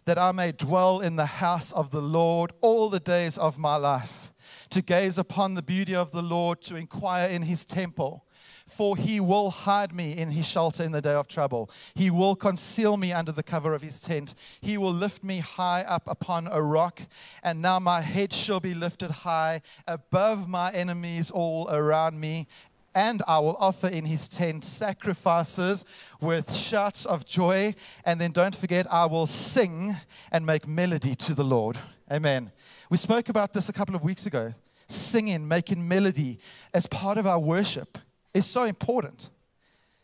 that 0.07 0.19
I 0.19 0.33
may 0.33 0.51
dwell 0.51 0.99
in 0.99 1.15
the 1.15 1.27
house 1.27 1.71
of 1.71 1.93
the 1.93 2.03
Lord 2.03 2.51
all 2.61 2.91
the 2.91 2.99
days 2.99 3.39
of 3.39 3.61
my 3.61 3.77
life, 3.77 4.33
to 4.71 4.83
gaze 4.83 5.19
upon 5.19 5.55
the 5.55 5.63
beauty 5.63 5.95
of 5.95 6.13
the 6.13 6.23
Lord, 6.23 6.61
to 6.63 6.77
inquire 6.77 7.29
in 7.29 7.43
his 7.43 7.65
temple. 7.65 8.25
For 8.67 8.97
he 8.97 9.21
will 9.21 9.51
hide 9.51 9.95
me 9.95 10.17
in 10.17 10.31
his 10.31 10.47
shelter 10.47 10.83
in 10.85 10.93
the 10.93 11.03
day 11.03 11.13
of 11.13 11.29
trouble. 11.29 11.71
He 11.95 12.11
will 12.11 12.35
conceal 12.35 12.97
me 12.97 13.13
under 13.13 13.31
the 13.31 13.43
cover 13.43 13.75
of 13.75 13.83
his 13.83 14.01
tent. 14.01 14.35
He 14.61 14.79
will 14.79 14.93
lift 14.93 15.23
me 15.23 15.39
high 15.39 15.83
up 15.83 16.09
upon 16.09 16.47
a 16.47 16.63
rock. 16.63 17.03
And 17.43 17.61
now 17.61 17.79
my 17.79 18.01
head 18.01 18.33
shall 18.33 18.61
be 18.61 18.73
lifted 18.73 19.11
high 19.11 19.61
above 19.87 20.49
my 20.49 20.73
enemies 20.73 21.31
all 21.31 21.69
around 21.71 22.19
me 22.19 22.47
and 22.95 23.23
I 23.27 23.41
will 23.41 23.57
offer 23.59 23.89
in 23.89 24.05
his 24.05 24.29
tent 24.29 24.65
sacrifices 24.65 25.85
with 26.21 26.55
shouts 26.55 27.05
of 27.05 27.27
joy. 27.27 27.75
And 28.05 28.21
then 28.21 28.31
don't 28.31 28.55
forget, 28.55 28.87
I 28.93 29.07
will 29.07 29.27
sing 29.27 29.97
and 30.31 30.47
make 30.47 30.69
melody 30.69 31.15
to 31.17 31.35
the 31.35 31.45
Lord. 31.45 31.79
Amen. 32.11 32.53
We 32.95 32.99
spoke 32.99 33.29
about 33.29 33.53
this 33.53 33.69
a 33.69 33.73
couple 33.73 33.97
of 33.97 34.05
weeks 34.05 34.25
ago. 34.25 34.55
Singing, 34.87 35.49
making 35.49 35.89
melody 35.89 36.39
as 36.73 36.87
part 36.87 37.19
of 37.19 37.27
our 37.27 37.41
worship 37.41 37.99
is 38.33 38.47
so 38.47 38.63
important. 38.63 39.31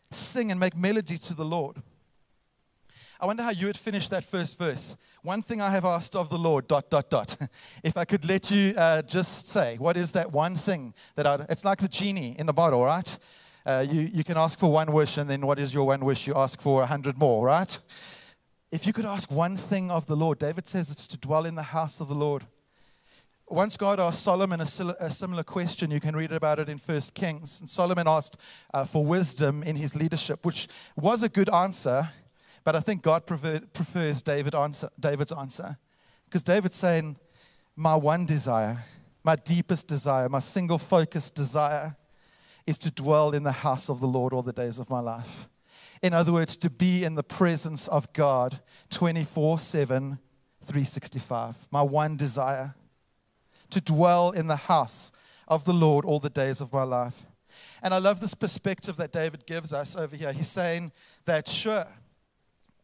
Sing 0.09 0.51
and 0.51 0.59
make 0.59 0.75
melody 0.75 1.17
to 1.17 1.33
the 1.33 1.45
Lord. 1.45 1.77
I 3.17 3.27
wonder 3.27 3.43
how 3.43 3.51
you 3.51 3.67
would 3.67 3.77
finish 3.77 4.09
that 4.09 4.25
first 4.25 4.57
verse. 4.57 4.97
One 5.21 5.41
thing 5.41 5.61
I 5.61 5.69
have 5.69 5.85
asked 5.85 6.17
of 6.17 6.29
the 6.29 6.37
Lord, 6.37 6.67
dot, 6.67 6.89
dot, 6.89 7.09
dot. 7.09 7.37
if 7.81 7.95
I 7.95 8.03
could 8.03 8.25
let 8.25 8.51
you 8.51 8.73
uh, 8.75 9.03
just 9.03 9.47
say, 9.47 9.77
what 9.77 9.95
is 9.95 10.11
that 10.11 10.33
one 10.33 10.57
thing 10.57 10.93
that 11.15 11.25
I, 11.25 11.45
it's 11.47 11.63
like 11.63 11.79
the 11.79 11.87
genie 11.87 12.35
in 12.37 12.45
the 12.45 12.51
bottle, 12.51 12.83
right? 12.83 13.17
Uh, 13.65 13.85
you, 13.89 14.01
you 14.01 14.25
can 14.25 14.35
ask 14.35 14.59
for 14.59 14.69
one 14.69 14.91
wish, 14.91 15.17
and 15.17 15.29
then 15.29 15.47
what 15.47 15.59
is 15.59 15.73
your 15.73 15.85
one 15.85 16.03
wish? 16.03 16.27
You 16.27 16.33
ask 16.35 16.59
for 16.59 16.83
a 16.83 16.87
hundred 16.87 17.17
more, 17.17 17.45
right? 17.45 17.79
If 18.69 18.85
you 18.85 18.91
could 18.91 19.05
ask 19.05 19.31
one 19.31 19.55
thing 19.55 19.89
of 19.89 20.07
the 20.07 20.17
Lord, 20.17 20.39
David 20.39 20.67
says 20.67 20.91
it's 20.91 21.07
to 21.07 21.17
dwell 21.17 21.45
in 21.45 21.55
the 21.55 21.63
house 21.63 22.01
of 22.01 22.09
the 22.09 22.15
Lord. 22.15 22.43
Once 23.51 23.75
God 23.75 23.99
asked 23.99 24.23
Solomon 24.23 24.61
a, 24.61 24.65
similar 24.65 25.43
question, 25.43 25.91
you 25.91 25.99
can 25.99 26.15
read 26.15 26.31
about 26.31 26.57
it 26.59 26.69
in 26.69 26.77
First 26.77 27.13
Kings. 27.13 27.59
And 27.59 27.69
Solomon 27.69 28.07
asked 28.07 28.37
uh, 28.73 28.85
for 28.85 29.03
wisdom 29.03 29.61
in 29.61 29.75
his 29.75 29.93
leadership, 29.93 30.45
which 30.45 30.69
was 30.95 31.21
a 31.21 31.27
good 31.27 31.49
answer, 31.49 32.09
but 32.63 32.77
I 32.77 32.79
think 32.79 33.01
God 33.01 33.25
prefers 33.25 34.21
David 34.21 34.55
answer, 34.55 34.87
David's 34.97 35.33
answer. 35.33 35.77
Because 36.23 36.43
David's 36.43 36.77
saying, 36.77 37.17
My 37.75 37.93
one 37.93 38.25
desire, 38.25 38.85
my 39.21 39.35
deepest 39.35 39.85
desire, 39.85 40.29
my 40.29 40.39
single 40.39 40.77
focused 40.77 41.35
desire 41.35 41.97
is 42.65 42.77
to 42.77 42.89
dwell 42.89 43.31
in 43.31 43.43
the 43.43 43.51
house 43.51 43.89
of 43.89 43.99
the 43.99 44.07
Lord 44.07 44.31
all 44.31 44.43
the 44.43 44.53
days 44.53 44.79
of 44.79 44.89
my 44.89 45.01
life. 45.01 45.49
In 46.01 46.13
other 46.13 46.31
words, 46.31 46.55
to 46.55 46.69
be 46.69 47.03
in 47.03 47.15
the 47.15 47.23
presence 47.23 47.89
of 47.89 48.13
God 48.13 48.61
24 48.91 49.59
7, 49.59 50.19
365. 50.61 51.67
My 51.69 51.81
one 51.81 52.15
desire 52.15 52.75
to 53.71 53.81
dwell 53.81 54.31
in 54.31 54.47
the 54.47 54.55
house 54.55 55.11
of 55.47 55.65
the 55.65 55.73
Lord 55.73 56.05
all 56.05 56.19
the 56.19 56.29
days 56.29 56.61
of 56.61 56.71
my 56.71 56.83
life. 56.83 57.25
And 57.83 57.93
I 57.93 57.97
love 57.97 58.19
this 58.19 58.33
perspective 58.33 58.95
that 58.97 59.11
David 59.11 59.45
gives 59.45 59.73
us 59.73 59.95
over 59.95 60.15
here. 60.15 60.31
He's 60.31 60.47
saying 60.47 60.91
that, 61.25 61.47
sure, 61.47 61.87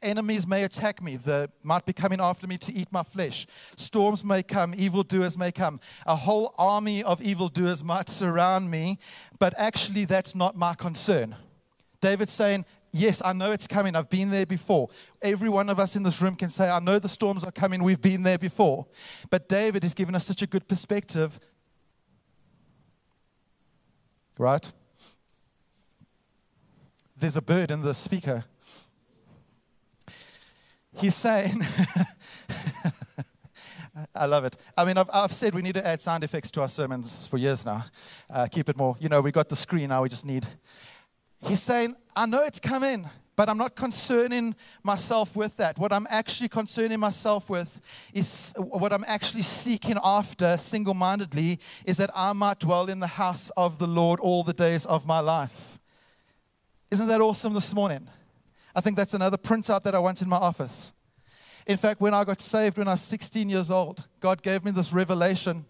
Enemies 0.01 0.45
may 0.45 0.63
attack 0.63 1.01
me. 1.01 1.15
They 1.15 1.47
might 1.63 1.85
be 1.85 1.93
coming 1.93 2.21
after 2.21 2.45
me 2.45 2.57
to 2.59 2.73
eat 2.73 2.91
my 2.91 3.01
flesh. 3.01 3.47
Storms 3.75 4.23
may 4.23 4.43
come. 4.43 4.75
Evildoers 4.77 5.37
may 5.37 5.51
come. 5.51 5.79
A 6.05 6.15
whole 6.15 6.53
army 6.57 7.01
of 7.01 7.19
evildoers 7.19 7.83
might 7.83 8.07
surround 8.07 8.69
me, 8.69 8.99
but 9.39 9.55
actually, 9.57 10.05
that's 10.05 10.35
not 10.35 10.55
my 10.55 10.75
concern. 10.75 11.35
David's 11.99 12.31
saying, 12.31 12.65
Yes, 12.91 13.21
I 13.23 13.33
know 13.33 13.51
it's 13.51 13.67
coming. 13.67 13.95
I've 13.95 14.09
been 14.09 14.31
there 14.31 14.45
before. 14.45 14.89
Every 15.21 15.49
one 15.49 15.69
of 15.69 15.79
us 15.79 15.95
in 15.95 16.03
this 16.03 16.21
room 16.21 16.35
can 16.35 16.49
say, 16.49 16.69
I 16.69 16.79
know 16.79 16.99
the 16.99 17.09
storms 17.09 17.43
are 17.43 17.51
coming. 17.51 17.83
We've 17.83 18.01
been 18.01 18.23
there 18.23 18.37
before. 18.37 18.87
But 19.29 19.49
David 19.49 19.83
has 19.83 19.93
given 19.93 20.15
us 20.15 20.25
such 20.25 20.41
a 20.41 20.47
good 20.47 20.67
perspective. 20.67 21.39
Right? 24.37 24.71
There's 27.19 27.37
a 27.37 27.41
bird 27.41 27.71
in 27.71 27.81
the 27.81 27.93
speaker 27.93 28.45
he's 30.99 31.15
saying, 31.15 31.61
I 34.15 34.25
love 34.25 34.45
it. 34.45 34.55
I 34.77 34.85
mean, 34.85 34.97
I've, 34.97 35.09
I've, 35.13 35.31
said 35.31 35.53
we 35.55 35.61
need 35.61 35.75
to 35.75 35.85
add 35.85 36.01
sound 36.01 36.23
effects 36.23 36.51
to 36.51 36.61
our 36.61 36.69
sermons 36.69 37.27
for 37.27 37.37
years 37.37 37.65
now. 37.65 37.85
Uh, 38.29 38.47
keep 38.49 38.69
it 38.69 38.77
more. 38.77 38.95
You 38.99 39.09
know, 39.09 39.21
we 39.21 39.31
got 39.31 39.49
the 39.49 39.55
screen 39.55 39.89
now, 39.89 40.03
we 40.03 40.09
just 40.09 40.25
need. 40.25 40.45
He's 41.45 41.61
saying, 41.61 41.95
I 42.15 42.25
know 42.25 42.43
it's 42.43 42.59
coming, 42.59 43.07
but 43.35 43.49
I'm 43.49 43.57
not 43.57 43.75
concerning 43.75 44.55
myself 44.83 45.35
with 45.35 45.57
that. 45.57 45.77
What 45.77 45.93
I'm 45.93 46.07
actually 46.09 46.49
concerning 46.49 46.99
myself 46.99 47.49
with 47.49 47.79
is 48.13 48.53
what 48.57 48.91
I'm 48.91 49.05
actually 49.07 49.43
seeking 49.43 49.97
after 50.03 50.57
single 50.57 50.95
mindedly 50.95 51.59
is 51.85 51.97
that 51.97 52.09
I 52.15 52.33
might 52.33 52.59
dwell 52.59 52.89
in 52.89 52.99
the 52.99 53.07
house 53.07 53.51
of 53.55 53.77
the 53.77 53.87
Lord 53.87 54.19
all 54.19 54.43
the 54.43 54.53
days 54.53 54.85
of 54.85 55.05
my 55.05 55.19
life. 55.19 55.79
Isn't 56.89 57.07
that 57.07 57.21
awesome 57.21 57.53
this 57.53 57.73
morning? 57.73 58.07
I 58.75 58.81
think 58.81 58.97
that's 58.97 59.13
another 59.13 59.37
printout 59.37 59.83
that 59.83 59.93
I 59.93 59.99
want 59.99 60.21
in 60.21 60.29
my 60.29 60.37
office. 60.37 60.93
In 61.67 61.77
fact, 61.77 61.99
when 61.99 62.13
I 62.13 62.23
got 62.23 62.41
saved 62.41 62.77
when 62.77 62.87
I 62.87 62.91
was 62.91 63.01
16 63.01 63.49
years 63.49 63.69
old, 63.69 64.07
God 64.19 64.41
gave 64.41 64.63
me 64.63 64.71
this 64.71 64.93
revelation 64.93 65.65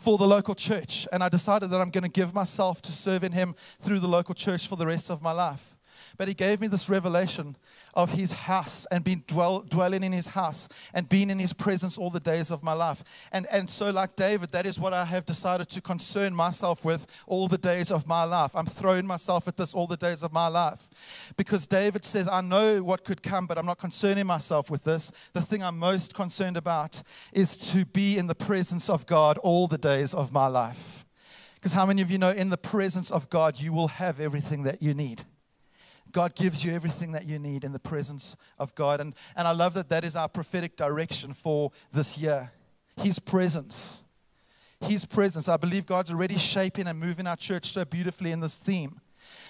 for 0.00 0.16
the 0.16 0.26
local 0.26 0.54
church. 0.54 1.06
And 1.12 1.22
I 1.22 1.28
decided 1.28 1.68
that 1.70 1.80
I'm 1.80 1.90
going 1.90 2.04
to 2.04 2.08
give 2.08 2.34
myself 2.34 2.80
to 2.82 2.92
serving 2.92 3.32
Him 3.32 3.54
through 3.80 4.00
the 4.00 4.08
local 4.08 4.34
church 4.34 4.66
for 4.66 4.76
the 4.76 4.86
rest 4.86 5.10
of 5.10 5.20
my 5.20 5.32
life. 5.32 5.76
But 6.20 6.28
he 6.28 6.34
gave 6.34 6.60
me 6.60 6.66
this 6.66 6.90
revelation 6.90 7.56
of 7.94 8.12
his 8.12 8.30
house 8.32 8.86
and 8.90 9.02
being 9.02 9.24
dwell, 9.26 9.60
dwelling 9.60 10.04
in 10.04 10.12
his 10.12 10.26
house 10.26 10.68
and 10.92 11.08
being 11.08 11.30
in 11.30 11.38
his 11.38 11.54
presence 11.54 11.96
all 11.96 12.10
the 12.10 12.20
days 12.20 12.50
of 12.50 12.62
my 12.62 12.74
life. 12.74 13.02
And, 13.32 13.46
and 13.50 13.70
so, 13.70 13.90
like 13.90 14.16
David, 14.16 14.52
that 14.52 14.66
is 14.66 14.78
what 14.78 14.92
I 14.92 15.06
have 15.06 15.24
decided 15.24 15.70
to 15.70 15.80
concern 15.80 16.34
myself 16.34 16.84
with 16.84 17.06
all 17.26 17.48
the 17.48 17.56
days 17.56 17.90
of 17.90 18.06
my 18.06 18.24
life. 18.24 18.54
I'm 18.54 18.66
throwing 18.66 19.06
myself 19.06 19.48
at 19.48 19.56
this 19.56 19.72
all 19.72 19.86
the 19.86 19.96
days 19.96 20.22
of 20.22 20.30
my 20.30 20.48
life. 20.48 21.32
Because 21.38 21.66
David 21.66 22.04
says, 22.04 22.28
I 22.28 22.42
know 22.42 22.82
what 22.82 23.02
could 23.02 23.22
come, 23.22 23.46
but 23.46 23.56
I'm 23.56 23.64
not 23.64 23.78
concerning 23.78 24.26
myself 24.26 24.68
with 24.68 24.84
this. 24.84 25.10
The 25.32 25.40
thing 25.40 25.62
I'm 25.62 25.78
most 25.78 26.12
concerned 26.12 26.58
about 26.58 27.02
is 27.32 27.56
to 27.72 27.86
be 27.86 28.18
in 28.18 28.26
the 28.26 28.34
presence 28.34 28.90
of 28.90 29.06
God 29.06 29.38
all 29.38 29.68
the 29.68 29.78
days 29.78 30.12
of 30.12 30.34
my 30.34 30.48
life. 30.48 31.06
Because 31.54 31.72
how 31.72 31.86
many 31.86 32.02
of 32.02 32.10
you 32.10 32.18
know 32.18 32.28
in 32.28 32.50
the 32.50 32.58
presence 32.58 33.10
of 33.10 33.30
God, 33.30 33.58
you 33.58 33.72
will 33.72 33.88
have 33.88 34.20
everything 34.20 34.64
that 34.64 34.82
you 34.82 34.92
need? 34.92 35.24
God 36.12 36.34
gives 36.34 36.64
you 36.64 36.74
everything 36.74 37.12
that 37.12 37.26
you 37.26 37.38
need 37.38 37.64
in 37.64 37.72
the 37.72 37.78
presence 37.78 38.36
of 38.58 38.74
God. 38.74 39.00
And, 39.00 39.14
and 39.36 39.46
I 39.46 39.52
love 39.52 39.74
that 39.74 39.88
that 39.88 40.04
is 40.04 40.16
our 40.16 40.28
prophetic 40.28 40.76
direction 40.76 41.32
for 41.32 41.72
this 41.92 42.18
year. 42.18 42.52
His 42.96 43.18
presence. 43.18 44.02
His 44.80 45.04
presence. 45.04 45.48
I 45.48 45.56
believe 45.56 45.86
God's 45.86 46.10
already 46.10 46.36
shaping 46.36 46.86
and 46.86 46.98
moving 46.98 47.26
our 47.26 47.36
church 47.36 47.72
so 47.72 47.84
beautifully 47.84 48.32
in 48.32 48.40
this 48.40 48.56
theme. 48.56 49.00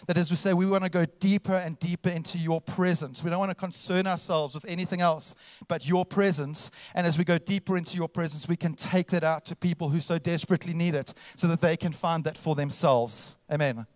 That 0.07 0.19
as 0.19 0.31
we 0.31 0.37
say, 0.37 0.53
we 0.53 0.67
want 0.67 0.85
to 0.85 0.91
go 0.91 1.07
deeper 1.21 1.55
and 1.55 1.79
deeper 1.79 2.11
into 2.11 2.39
your 2.39 2.61
presence. 2.61 3.23
We 3.23 3.31
don't 3.31 3.39
want 3.39 3.51
to 3.51 3.55
concern 3.55 4.07
ourselves 4.07 4.55
with 4.55 4.65
anything 4.67 5.01
else 5.01 5.35
but 5.69 5.87
your 5.87 6.05
presence. 6.05 6.71
And 6.95 7.07
as 7.07 7.17
we 7.17 7.25
go 7.25 7.39
deeper 7.39 7.77
into 7.77 7.97
your 7.97 8.09
presence, 8.09 8.49
we 8.49 8.57
can 8.57 8.75
take 8.75 9.09
that 9.09 9.25
out 9.25 9.45
to 9.47 9.57
people 9.57 9.89
who 9.89 10.01
so 10.01 10.19
desperately 10.19 10.75
need 10.75 10.95
it 10.95 11.15
so 11.37 11.47
that 11.47 11.61
they 11.61 11.77
can 11.77 11.93
find 11.93 12.25
that 12.25 12.37
for 12.37 12.55
themselves. 12.55 13.37
Amen. 13.51 13.87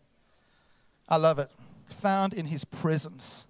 I 1.08 1.16
love 1.16 1.38
it 1.38 1.50
found 1.88 2.34
in 2.34 2.46
his 2.46 2.64
presence. 2.64 3.46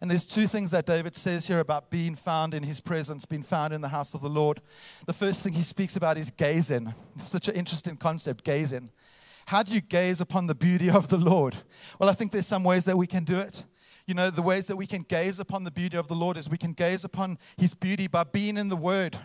And 0.00 0.10
there's 0.10 0.26
two 0.26 0.46
things 0.46 0.70
that 0.72 0.86
David 0.86 1.16
says 1.16 1.46
here 1.46 1.60
about 1.60 1.90
being 1.90 2.14
found 2.14 2.52
in 2.52 2.62
his 2.62 2.80
presence, 2.80 3.24
being 3.24 3.42
found 3.42 3.72
in 3.72 3.80
the 3.80 3.88
house 3.88 4.14
of 4.14 4.20
the 4.20 4.28
Lord. 4.28 4.60
The 5.06 5.12
first 5.12 5.42
thing 5.42 5.54
he 5.54 5.62
speaks 5.62 5.96
about 5.96 6.18
is 6.18 6.30
gazing. 6.30 6.92
It's 7.16 7.28
such 7.28 7.48
an 7.48 7.54
interesting 7.54 7.96
concept, 7.96 8.44
gazing. 8.44 8.90
How 9.46 9.62
do 9.62 9.72
you 9.72 9.80
gaze 9.80 10.20
upon 10.20 10.48
the 10.48 10.54
beauty 10.54 10.90
of 10.90 11.08
the 11.08 11.16
Lord? 11.16 11.56
Well, 11.98 12.10
I 12.10 12.12
think 12.12 12.32
there's 12.32 12.46
some 12.46 12.64
ways 12.64 12.84
that 12.84 12.98
we 12.98 13.06
can 13.06 13.24
do 13.24 13.38
it. 13.38 13.64
You 14.06 14.14
know, 14.14 14.30
the 14.30 14.42
ways 14.42 14.66
that 14.66 14.76
we 14.76 14.86
can 14.86 15.02
gaze 15.02 15.40
upon 15.40 15.64
the 15.64 15.70
beauty 15.70 15.96
of 15.96 16.08
the 16.08 16.14
Lord 16.14 16.36
is 16.36 16.48
we 16.48 16.58
can 16.58 16.72
gaze 16.72 17.04
upon 17.04 17.38
his 17.56 17.74
beauty 17.74 18.06
by 18.06 18.24
being 18.24 18.56
in 18.56 18.68
the 18.68 18.76
Word. 18.76 19.16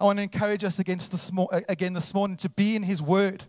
I 0.00 0.04
want 0.04 0.18
to 0.18 0.22
encourage 0.22 0.64
us 0.64 0.78
against 0.78 1.10
this, 1.10 1.30
again 1.68 1.92
this 1.92 2.14
morning 2.14 2.36
to 2.38 2.48
be 2.48 2.74
in 2.74 2.82
his 2.82 3.02
Word. 3.02 3.44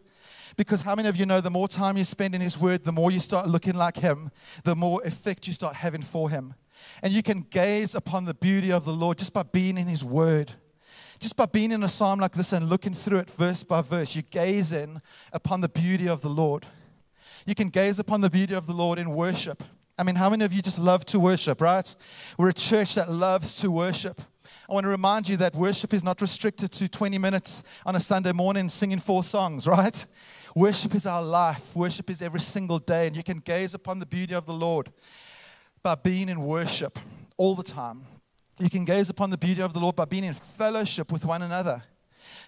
Because 0.58 0.82
how 0.82 0.96
many 0.96 1.08
of 1.08 1.16
you 1.16 1.26
know 1.26 1.40
the 1.40 1.52
more 1.52 1.68
time 1.68 1.98
you 1.98 2.04
spend 2.04 2.34
in 2.34 2.42
His 2.42 2.58
Word, 2.60 2.84
the 2.84 2.92
more 2.92 3.12
you 3.12 3.20
start 3.20 3.48
looking 3.48 3.76
like 3.76 3.96
Him, 3.96 4.32
the 4.64 4.76
more 4.76 5.02
effect 5.06 5.48
you 5.48 5.54
start 5.54 5.76
having 5.76 6.02
for 6.02 6.30
Him. 6.30 6.56
And 7.04 7.14
you 7.14 7.22
can 7.22 7.42
gaze 7.42 7.94
upon 7.94 8.26
the 8.26 8.34
beauty 8.34 8.72
of 8.72 8.84
the 8.84 8.94
Lord 8.94 9.20
just 9.20 9.34
by 9.34 9.44
being 9.44 9.78
in 9.78 9.88
His 9.88 10.04
Word. 10.04 10.52
Just 11.20 11.36
by 11.36 11.46
being 11.46 11.72
in 11.72 11.84
a 11.84 11.90
psalm 11.90 12.20
like 12.20 12.34
this 12.34 12.54
and 12.54 12.70
looking 12.70 12.94
through 12.94 13.20
it 13.20 13.30
verse 13.30 13.64
by 13.64 13.82
verse, 13.82 14.16
you 14.16 14.24
gaze 14.24 14.74
in 14.74 15.02
upon 15.32 15.62
the 15.62 15.70
beauty 15.70 16.08
of 16.10 16.22
the 16.22 16.30
Lord. 16.30 16.66
You 17.46 17.56
can 17.56 17.70
gaze 17.70 18.00
upon 18.00 18.22
the 18.22 18.30
beauty 18.30 18.54
of 18.54 18.68
the 18.68 18.74
Lord 18.74 19.00
in 19.00 19.12
worship. 19.12 19.64
I 19.98 20.04
mean, 20.04 20.16
how 20.16 20.30
many 20.30 20.46
of 20.46 20.54
you 20.54 20.62
just 20.62 20.78
love 20.78 21.06
to 21.06 21.20
worship, 21.20 21.62
right? 21.62 21.96
We're 22.38 22.50
a 22.50 22.54
church 22.54 22.96
that 22.96 23.12
loves 23.12 23.56
to 23.62 23.72
worship. 23.72 24.22
I 24.70 24.74
want 24.74 24.84
to 24.84 24.90
remind 24.90 25.30
you 25.30 25.38
that 25.38 25.56
worship 25.56 25.94
is 25.94 26.04
not 26.04 26.22
restricted 26.22 26.72
to 26.74 26.88
20 26.88 27.18
minutes 27.18 27.64
on 27.86 27.96
a 27.96 28.00
Sunday 28.00 28.34
morning 28.34 28.70
singing 28.70 29.00
four 29.00 29.24
songs, 29.24 29.66
right? 29.68 30.06
Worship 30.58 30.96
is 30.96 31.06
our 31.06 31.22
life. 31.22 31.76
Worship 31.76 32.10
is 32.10 32.20
every 32.20 32.40
single 32.40 32.80
day. 32.80 33.06
And 33.06 33.16
you 33.16 33.22
can 33.22 33.38
gaze 33.38 33.76
upon 33.76 34.00
the 34.00 34.08
beauty 34.08 34.34
of 34.34 34.48
the 34.48 34.56
Lord 34.56 34.92
by 35.84 35.94
being 35.94 36.30
in 36.30 36.42
worship 36.42 36.98
all 37.38 37.54
the 37.54 37.62
time. 37.62 38.02
You 38.58 38.68
can 38.68 38.84
gaze 38.84 39.12
upon 39.12 39.30
the 39.30 39.38
beauty 39.38 39.62
of 39.62 39.74
the 39.74 39.80
Lord 39.80 39.96
by 39.96 40.06
being 40.06 40.24
in 40.24 40.34
fellowship 40.34 41.12
with 41.12 41.26
one 41.26 41.44
another. 41.44 41.84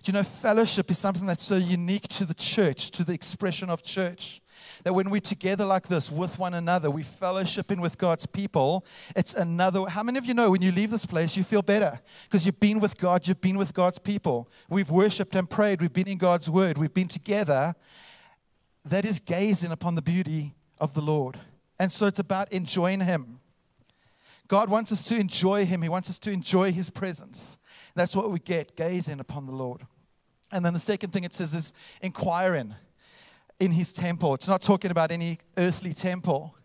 Do 0.02 0.12
you 0.12 0.14
know, 0.14 0.24
fellowship 0.24 0.90
is 0.90 0.98
something 0.98 1.28
that's 1.28 1.44
so 1.44 1.58
unique 1.58 2.08
to 2.08 2.26
the 2.26 2.34
church, 2.34 2.90
to 2.92 3.04
the 3.04 3.14
expression 3.14 3.70
of 3.70 3.84
church. 3.84 4.42
That 4.84 4.94
when 4.94 5.10
we're 5.10 5.20
together 5.20 5.66
like 5.66 5.88
this 5.88 6.12
with 6.12 6.40
one 6.40 6.54
another, 6.54 6.90
we're 6.90 7.04
fellowshipping 7.04 7.82
with 7.82 7.98
God's 7.98 8.26
people, 8.26 8.86
it's 9.16 9.34
another. 9.34 9.86
How 9.90 10.04
many 10.04 10.18
of 10.18 10.26
you 10.26 10.34
know 10.34 10.52
when 10.52 10.62
you 10.62 10.72
leave 10.72 10.92
this 10.92 11.06
place, 11.06 11.36
you 11.36 11.44
feel 11.44 11.62
better? 11.62 12.00
Because 12.24 12.46
you've 12.46 12.60
been 12.60 12.80
with 12.80 12.98
God, 12.98 13.28
you've 13.28 13.42
been 13.42 13.58
with 13.58 13.74
God's 13.74 14.00
people. 14.00 14.50
We've 14.70 14.90
worshiped 14.90 15.36
and 15.36 15.50
prayed, 15.50 15.82
we've 15.82 15.94
been 15.94 16.08
in 16.08 16.18
God's 16.18 16.50
word, 16.50 16.78
we've 16.78 16.94
been 16.94 17.08
together. 17.08 17.76
That 18.86 19.06
is 19.06 19.20
gazing 19.20 19.72
upon 19.72 19.96
the 19.96 20.02
beauty 20.02 20.56
of 20.80 20.94
the 20.94 21.02
Lord. 21.02 21.38
And 21.78 21.92
so 21.92 22.08
it's 22.08 22.20
about 22.20 22.52
enjoying 22.52 23.02
Him. 23.02 23.40
God 24.48 24.70
wants 24.70 24.92
us 24.92 25.04
to 25.04 25.16
enjoy 25.16 25.66
Him, 25.66 25.82
He 25.82 25.90
wants 25.90 26.10
us 26.10 26.18
to 26.20 26.32
enjoy 26.32 26.72
His 26.72 26.90
presence. 26.90 27.58
That's 27.96 28.16
what 28.16 28.32
we 28.32 28.40
get, 28.40 28.76
gazing 28.76 29.20
upon 29.20 29.46
the 29.46 29.54
Lord. 29.54 29.82
And 30.52 30.66
then 30.66 30.74
the 30.74 30.80
second 30.80 31.12
thing 31.12 31.24
it 31.24 31.34
says 31.34 31.54
is 31.54 31.74
inquiring 32.02 32.76
in 33.60 33.72
his 33.72 33.92
temple. 33.92 34.34
It's 34.34 34.48
not 34.48 34.62
talking 34.62 34.92
about 34.92 35.12
any 35.12 35.40
earthly 35.58 35.94
temple. 35.94 36.56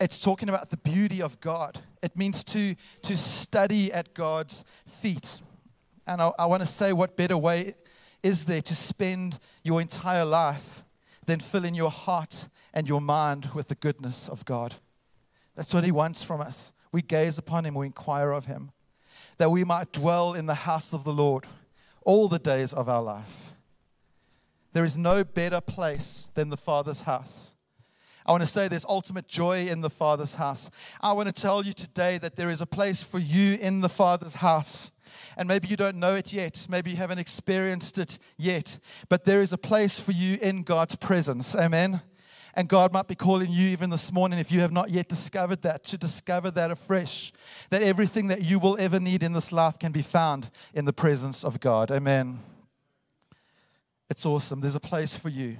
It's 0.00 0.20
talking 0.20 0.48
about 0.48 0.70
the 0.70 0.76
beauty 0.76 1.22
of 1.22 1.40
God. 1.40 1.80
It 2.02 2.16
means 2.16 2.44
to, 2.44 2.76
to 3.02 3.16
study 3.16 3.92
at 3.92 4.14
God's 4.14 4.64
feet. 4.86 5.40
And 6.06 6.22
I, 6.22 6.30
I 6.38 6.46
want 6.46 6.62
to 6.62 6.66
say, 6.66 6.92
what 6.92 7.16
better 7.16 7.36
way 7.36 7.74
is 8.22 8.44
there 8.44 8.62
to 8.62 8.74
spend 8.74 9.38
your 9.62 9.80
entire 9.80 10.24
life 10.24 10.82
than 11.26 11.40
filling 11.40 11.74
your 11.74 11.90
heart 11.90 12.48
and 12.72 12.88
your 12.88 13.00
mind 13.00 13.50
with 13.54 13.68
the 13.68 13.74
goodness 13.74 14.28
of 14.28 14.44
God? 14.44 14.76
That's 15.56 15.74
what 15.74 15.84
He 15.84 15.90
wants 15.90 16.22
from 16.22 16.40
us. 16.40 16.72
We 16.92 17.02
gaze 17.02 17.38
upon 17.38 17.66
Him, 17.66 17.74
we 17.74 17.86
inquire 17.86 18.30
of 18.30 18.46
Him, 18.46 18.70
that 19.38 19.50
we 19.50 19.64
might 19.64 19.92
dwell 19.92 20.34
in 20.34 20.46
the 20.46 20.54
house 20.54 20.92
of 20.92 21.04
the 21.04 21.12
Lord 21.12 21.44
all 22.04 22.28
the 22.28 22.38
days 22.38 22.72
of 22.72 22.88
our 22.88 23.02
life. 23.02 23.52
There 24.72 24.84
is 24.84 24.96
no 24.96 25.24
better 25.24 25.60
place 25.60 26.28
than 26.34 26.50
the 26.50 26.56
Father's 26.56 27.02
house. 27.02 27.54
I 28.26 28.32
want 28.32 28.42
to 28.42 28.46
say 28.46 28.68
there's 28.68 28.84
ultimate 28.84 29.26
joy 29.26 29.68
in 29.68 29.80
the 29.80 29.88
Father's 29.88 30.34
house. 30.34 30.68
I 31.00 31.12
want 31.12 31.34
to 31.34 31.42
tell 31.42 31.64
you 31.64 31.72
today 31.72 32.18
that 32.18 32.36
there 32.36 32.50
is 32.50 32.60
a 32.60 32.66
place 32.66 33.02
for 33.02 33.18
you 33.18 33.54
in 33.54 33.80
the 33.80 33.88
Father's 33.88 34.36
house. 34.36 34.90
And 35.38 35.48
maybe 35.48 35.68
you 35.68 35.76
don't 35.76 35.96
know 35.96 36.14
it 36.14 36.32
yet. 36.34 36.66
Maybe 36.68 36.90
you 36.90 36.96
haven't 36.96 37.18
experienced 37.18 37.98
it 37.98 38.18
yet. 38.36 38.78
But 39.08 39.24
there 39.24 39.40
is 39.40 39.54
a 39.54 39.58
place 39.58 39.98
for 39.98 40.12
you 40.12 40.36
in 40.42 40.62
God's 40.62 40.94
presence. 40.94 41.54
Amen. 41.54 42.02
And 42.54 42.68
God 42.68 42.92
might 42.92 43.08
be 43.08 43.14
calling 43.14 43.50
you 43.50 43.68
even 43.68 43.88
this 43.88 44.12
morning, 44.12 44.38
if 44.38 44.52
you 44.52 44.60
have 44.60 44.72
not 44.72 44.90
yet 44.90 45.08
discovered 45.08 45.62
that, 45.62 45.84
to 45.84 45.96
discover 45.96 46.50
that 46.50 46.70
afresh. 46.70 47.32
That 47.70 47.82
everything 47.82 48.26
that 48.26 48.42
you 48.42 48.58
will 48.58 48.76
ever 48.78 49.00
need 49.00 49.22
in 49.22 49.32
this 49.32 49.52
life 49.52 49.78
can 49.78 49.92
be 49.92 50.02
found 50.02 50.50
in 50.74 50.84
the 50.84 50.92
presence 50.92 51.44
of 51.44 51.60
God. 51.60 51.90
Amen. 51.90 52.40
It's 54.10 54.24
awesome. 54.24 54.60
There's 54.60 54.74
a 54.74 54.80
place 54.80 55.16
for 55.16 55.28
you. 55.28 55.58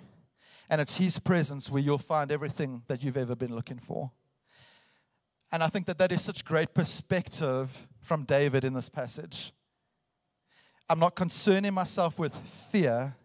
And 0.71 0.81
it's 0.81 0.97
His 0.97 1.19
presence 1.19 1.71
where 1.71 1.83
you'll 1.83 1.99
find 1.99 2.31
everything 2.31 2.83
that 2.89 3.03
you've 3.03 3.17
ever 3.17 3.35
been 3.35 3.55
looking 3.55 3.79
for. 3.79 4.11
And 5.51 5.63
I 5.63 5.69
think 5.69 5.87
that 5.87 5.99
that 5.99 6.13
is 6.13 6.23
such 6.23 6.45
great 6.45 6.75
perspective 6.75 7.89
from 8.01 8.25
David 8.25 8.65
in 8.65 8.75
this 8.75 8.89
passage. 8.89 9.53
I'm 10.91 10.99
not 10.99 11.15
concerning 11.15 11.75
myself 11.75 12.19
with 12.19 12.35
fear, 12.37 13.17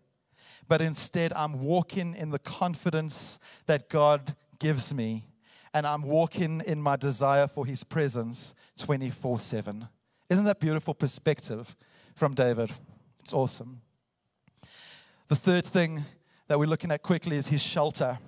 but 0.67 0.81
instead 0.81 1.33
I'm 1.33 1.63
walking 1.63 2.15
in 2.15 2.29
the 2.29 2.39
confidence 2.39 3.39
that 3.65 3.89
God 3.89 4.35
gives 4.59 4.93
me. 4.93 5.25
And 5.73 5.87
I'm 5.87 6.03
walking 6.03 6.61
in 6.65 6.81
my 6.81 6.95
desire 6.95 7.47
for 7.47 7.65
His 7.65 7.83
presence 7.83 8.53
24 8.77 9.39
7. 9.39 9.87
Isn't 10.29 10.45
that 10.45 10.59
beautiful 10.59 10.93
perspective 10.93 11.75
from 12.15 12.33
David? 12.33 12.71
It's 13.23 13.33
awesome. 13.33 13.82
The 15.33 15.39
third 15.39 15.65
thing 15.65 16.05
that 16.47 16.59
we're 16.59 16.67
looking 16.67 16.91
at 16.91 17.01
quickly 17.01 17.37
is 17.37 17.47
his 17.47 17.63
shelter. 17.63 18.19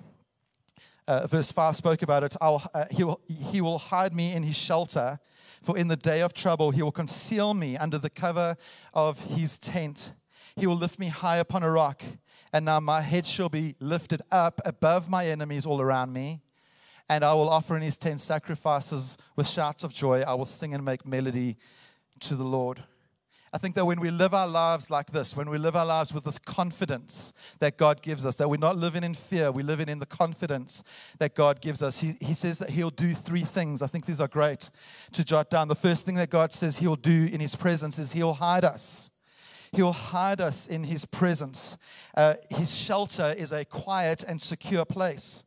Uh, 1.06 1.28
verse 1.28 1.52
5 1.52 1.76
spoke 1.76 2.02
about 2.02 2.24
it. 2.24 2.36
Uh, 2.40 2.58
he, 2.90 3.04
will, 3.04 3.20
he 3.28 3.60
will 3.60 3.78
hide 3.78 4.12
me 4.12 4.32
in 4.32 4.42
his 4.42 4.56
shelter, 4.56 5.20
for 5.62 5.78
in 5.78 5.86
the 5.86 5.94
day 5.94 6.20
of 6.20 6.34
trouble 6.34 6.72
he 6.72 6.82
will 6.82 6.90
conceal 6.90 7.54
me 7.54 7.76
under 7.76 7.96
the 7.96 8.10
cover 8.10 8.56
of 8.92 9.20
his 9.20 9.56
tent. 9.56 10.10
He 10.56 10.66
will 10.66 10.74
lift 10.74 10.98
me 10.98 11.06
high 11.06 11.36
upon 11.36 11.62
a 11.62 11.70
rock, 11.70 12.02
and 12.52 12.64
now 12.64 12.80
my 12.80 13.02
head 13.02 13.24
shall 13.24 13.50
be 13.50 13.76
lifted 13.78 14.20
up 14.32 14.60
above 14.64 15.08
my 15.08 15.28
enemies 15.28 15.64
all 15.64 15.80
around 15.80 16.12
me. 16.12 16.40
And 17.08 17.24
I 17.24 17.34
will 17.34 17.48
offer 17.48 17.76
in 17.76 17.82
his 17.82 17.96
tent 17.96 18.20
sacrifices 18.20 19.16
with 19.36 19.46
shouts 19.46 19.84
of 19.84 19.94
joy. 19.94 20.22
I 20.22 20.34
will 20.34 20.44
sing 20.44 20.74
and 20.74 20.84
make 20.84 21.06
melody 21.06 21.56
to 22.18 22.34
the 22.34 22.42
Lord. 22.42 22.82
I 23.56 23.58
think 23.58 23.74
that 23.76 23.86
when 23.86 24.00
we 24.00 24.10
live 24.10 24.34
our 24.34 24.46
lives 24.46 24.90
like 24.90 25.12
this, 25.12 25.34
when 25.34 25.48
we 25.48 25.56
live 25.56 25.76
our 25.76 25.86
lives 25.86 26.12
with 26.12 26.24
this 26.24 26.38
confidence 26.38 27.32
that 27.58 27.78
God 27.78 28.02
gives 28.02 28.26
us, 28.26 28.34
that 28.34 28.50
we're 28.50 28.58
not 28.58 28.76
living 28.76 29.02
in 29.02 29.14
fear, 29.14 29.50
we're 29.50 29.64
living 29.64 29.88
in 29.88 29.98
the 29.98 30.04
confidence 30.04 30.84
that 31.20 31.34
God 31.34 31.62
gives 31.62 31.82
us. 31.82 32.00
He, 32.00 32.16
he 32.20 32.34
says 32.34 32.58
that 32.58 32.68
He'll 32.68 32.90
do 32.90 33.14
three 33.14 33.44
things. 33.44 33.80
I 33.80 33.86
think 33.86 34.04
these 34.04 34.20
are 34.20 34.28
great 34.28 34.68
to 35.12 35.24
jot 35.24 35.48
down. 35.48 35.68
The 35.68 35.74
first 35.74 36.04
thing 36.04 36.16
that 36.16 36.28
God 36.28 36.52
says 36.52 36.76
He'll 36.76 36.96
do 36.96 37.30
in 37.32 37.40
His 37.40 37.56
presence 37.56 37.98
is 37.98 38.12
He'll 38.12 38.34
hide 38.34 38.62
us. 38.62 39.10
He'll 39.72 39.94
hide 39.94 40.42
us 40.42 40.66
in 40.66 40.84
His 40.84 41.06
presence. 41.06 41.78
Uh, 42.14 42.34
his 42.50 42.76
shelter 42.76 43.34
is 43.38 43.52
a 43.52 43.64
quiet 43.64 44.22
and 44.22 44.38
secure 44.38 44.84
place. 44.84 45.46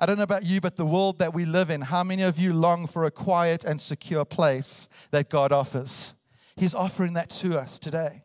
I 0.00 0.06
don't 0.06 0.16
know 0.16 0.22
about 0.24 0.44
you, 0.44 0.62
but 0.62 0.76
the 0.76 0.86
world 0.86 1.18
that 1.18 1.34
we 1.34 1.44
live 1.44 1.68
in, 1.68 1.82
how 1.82 2.02
many 2.02 2.22
of 2.22 2.38
you 2.38 2.54
long 2.54 2.86
for 2.86 3.04
a 3.04 3.10
quiet 3.10 3.62
and 3.62 3.78
secure 3.78 4.24
place 4.24 4.88
that 5.10 5.28
God 5.28 5.52
offers? 5.52 6.14
He's 6.56 6.74
offering 6.74 7.14
that 7.14 7.30
to 7.30 7.58
us 7.58 7.78
today. 7.78 8.22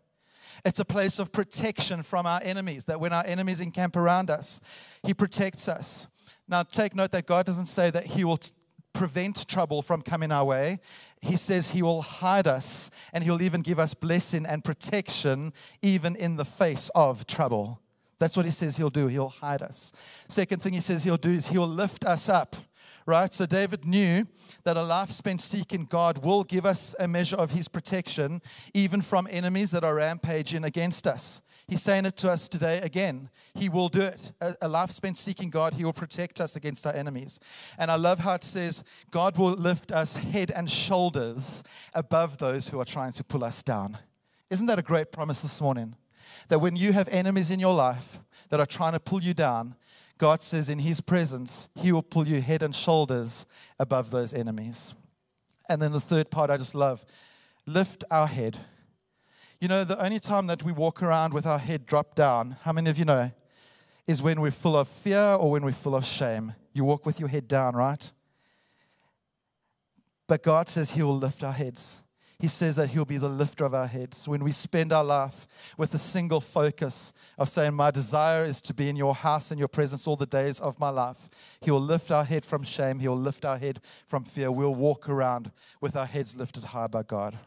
It's 0.65 0.79
a 0.79 0.85
place 0.85 1.19
of 1.19 1.31
protection 1.31 2.03
from 2.03 2.25
our 2.25 2.41
enemies, 2.43 2.85
that 2.85 2.99
when 2.99 3.13
our 3.13 3.25
enemies 3.25 3.61
encamp 3.61 3.95
around 3.95 4.29
us, 4.29 4.59
He 5.03 5.13
protects 5.13 5.67
us. 5.67 6.07
Now, 6.47 6.63
take 6.63 6.95
note 6.95 7.11
that 7.11 7.25
God 7.25 7.45
doesn't 7.45 7.67
say 7.67 7.89
that 7.89 8.05
He 8.05 8.23
will 8.23 8.37
t- 8.37 8.51
prevent 8.93 9.47
trouble 9.47 9.81
from 9.81 10.01
coming 10.01 10.31
our 10.31 10.43
way. 10.43 10.79
He 11.21 11.37
says 11.37 11.71
He 11.71 11.81
will 11.81 12.01
hide 12.01 12.47
us 12.47 12.89
and 13.13 13.23
He'll 13.23 13.41
even 13.41 13.61
give 13.61 13.79
us 13.79 13.93
blessing 13.93 14.45
and 14.45 14.63
protection, 14.63 15.53
even 15.81 16.15
in 16.15 16.35
the 16.35 16.45
face 16.45 16.89
of 16.95 17.27
trouble. 17.27 17.79
That's 18.19 18.35
what 18.35 18.45
He 18.45 18.51
says 18.51 18.77
He'll 18.77 18.89
do. 18.89 19.07
He'll 19.07 19.29
hide 19.29 19.61
us. 19.61 19.91
Second 20.27 20.61
thing 20.61 20.73
He 20.73 20.81
says 20.81 21.03
He'll 21.03 21.17
do 21.17 21.29
is 21.29 21.47
He'll 21.47 21.67
lift 21.67 22.05
us 22.05 22.27
up 22.27 22.55
right? 23.07 23.33
So 23.33 23.47
David 23.47 23.85
knew 23.87 24.27
that 24.65 24.77
a 24.77 24.83
life 24.83 25.09
spent 25.09 25.41
seeking 25.41 25.85
God 25.85 26.23
will 26.23 26.43
give 26.43 26.65
us 26.65 26.93
a 26.99 27.07
measure 27.07 27.37
of 27.37 27.51
his 27.51 27.67
protection, 27.67 28.41
even 28.75 29.01
from 29.01 29.27
enemies 29.31 29.71
that 29.71 29.83
are 29.83 29.95
rampaging 29.95 30.63
against 30.63 31.07
us. 31.07 31.41
He's 31.67 31.81
saying 31.81 32.05
it 32.05 32.15
to 32.17 32.31
us 32.31 32.47
today 32.47 32.79
again. 32.79 33.29
He 33.53 33.67
will 33.67 33.89
do 33.89 34.01
it. 34.01 34.31
A, 34.61 34.69
life 34.69 34.89
spent 34.91 35.17
seeking 35.17 35.49
God, 35.49 35.73
He 35.73 35.83
will 35.83 35.91
protect 35.91 36.39
us 36.39 36.55
against 36.55 36.87
our 36.87 36.93
enemies. 36.93 37.41
And 37.77 37.91
I 37.91 37.95
love 37.95 38.19
how 38.19 38.35
it 38.35 38.45
says, 38.45 38.85
God 39.11 39.37
will 39.37 39.51
lift 39.51 39.91
us 39.91 40.15
head 40.15 40.49
and 40.49 40.71
shoulders 40.71 41.63
above 41.93 42.37
those 42.37 42.69
who 42.69 42.79
are 42.79 42.85
trying 42.85 43.11
to 43.13 43.23
pull 43.23 43.43
us 43.43 43.63
down. 43.63 43.97
Isn't 44.49 44.67
that 44.67 44.79
a 44.79 44.83
great 44.83 45.11
promise 45.11 45.41
this 45.41 45.59
morning? 45.59 45.95
That 46.47 46.59
when 46.59 46.77
you 46.77 46.93
have 46.93 47.09
enemies 47.09 47.51
in 47.51 47.59
your 47.59 47.73
life 47.73 48.19
that 48.49 48.61
are 48.61 48.65
trying 48.65 48.93
to 48.93 48.99
pull 49.01 49.21
you 49.21 49.33
down, 49.33 49.75
God 50.17 50.41
says 50.41 50.69
in 50.69 50.79
His 50.79 51.01
presence, 51.01 51.69
He 51.75 51.91
will 51.91 52.03
pull 52.03 52.27
you 52.27 52.41
head 52.41 52.63
and 52.63 52.73
shoulders 52.73 53.45
above 53.79 54.11
those 54.11 54.33
enemies. 54.33 54.93
And 55.69 55.81
then 55.81 55.91
the 55.91 55.99
third 55.99 56.31
part 56.31 56.49
I 56.49 56.57
just 56.57 56.75
love 56.75 57.05
lift 57.65 58.03
our 58.09 58.27
head. 58.27 58.57
You 59.59 59.67
know, 59.67 59.83
the 59.83 60.01
only 60.03 60.19
time 60.19 60.47
that 60.47 60.63
we 60.63 60.71
walk 60.71 61.03
around 61.03 61.33
with 61.33 61.45
our 61.45 61.59
head 61.59 61.85
dropped 61.85 62.15
down, 62.15 62.57
how 62.61 62.71
many 62.71 62.89
of 62.89 62.97
you 62.97 63.05
know, 63.05 63.31
is 64.07 64.21
when 64.21 64.39
we're 64.39 64.51
full 64.51 64.77
of 64.77 64.87
fear 64.87 65.19
or 65.19 65.51
when 65.51 65.65
we're 65.65 65.71
full 65.73 65.95
of 65.95 66.05
shame. 66.05 66.53
You 66.73 66.85
walk 66.85 67.05
with 67.05 67.19
your 67.19 67.27
head 67.27 67.47
down, 67.47 67.75
right? 67.75 68.11
But 70.27 70.43
God 70.43 70.69
says 70.69 70.91
He 70.91 71.03
will 71.03 71.17
lift 71.17 71.43
our 71.43 71.51
heads. 71.51 71.99
He 72.39 72.47
says 72.47 72.75
that 72.75 72.89
He'll 72.89 73.05
be 73.05 73.17
the 73.17 73.29
lifter 73.29 73.65
of 73.65 73.73
our 73.73 73.87
heads. 73.87 74.27
When 74.27 74.43
we 74.43 74.51
spend 74.51 74.93
our 74.93 75.03
life 75.03 75.47
with 75.75 75.93
a 75.95 75.97
single 75.97 76.39
focus 76.39 77.11
of 77.37 77.49
saying, 77.49 77.73
My 77.73 77.89
desire 77.89 78.45
is 78.45 78.61
to 78.61 78.73
be 78.73 78.89
in 78.89 78.95
your 78.95 79.15
house 79.15 79.49
and 79.49 79.57
your 79.57 79.67
presence 79.67 80.05
all 80.05 80.15
the 80.15 80.27
days 80.27 80.59
of 80.59 80.79
my 80.79 80.89
life, 80.89 81.29
He 81.61 81.71
will 81.71 81.81
lift 81.81 82.11
our 82.11 82.23
head 82.23 82.45
from 82.45 82.63
shame. 82.63 82.99
He 82.99 83.07
will 83.07 83.17
lift 83.17 83.43
our 83.43 83.57
head 83.57 83.79
from 84.05 84.23
fear. 84.23 84.51
We'll 84.51 84.75
walk 84.75 85.09
around 85.09 85.51
with 85.81 85.95
our 85.95 86.05
heads 86.05 86.35
lifted 86.35 86.65
high 86.65 86.87
by 86.87 87.03
God. 87.03 87.39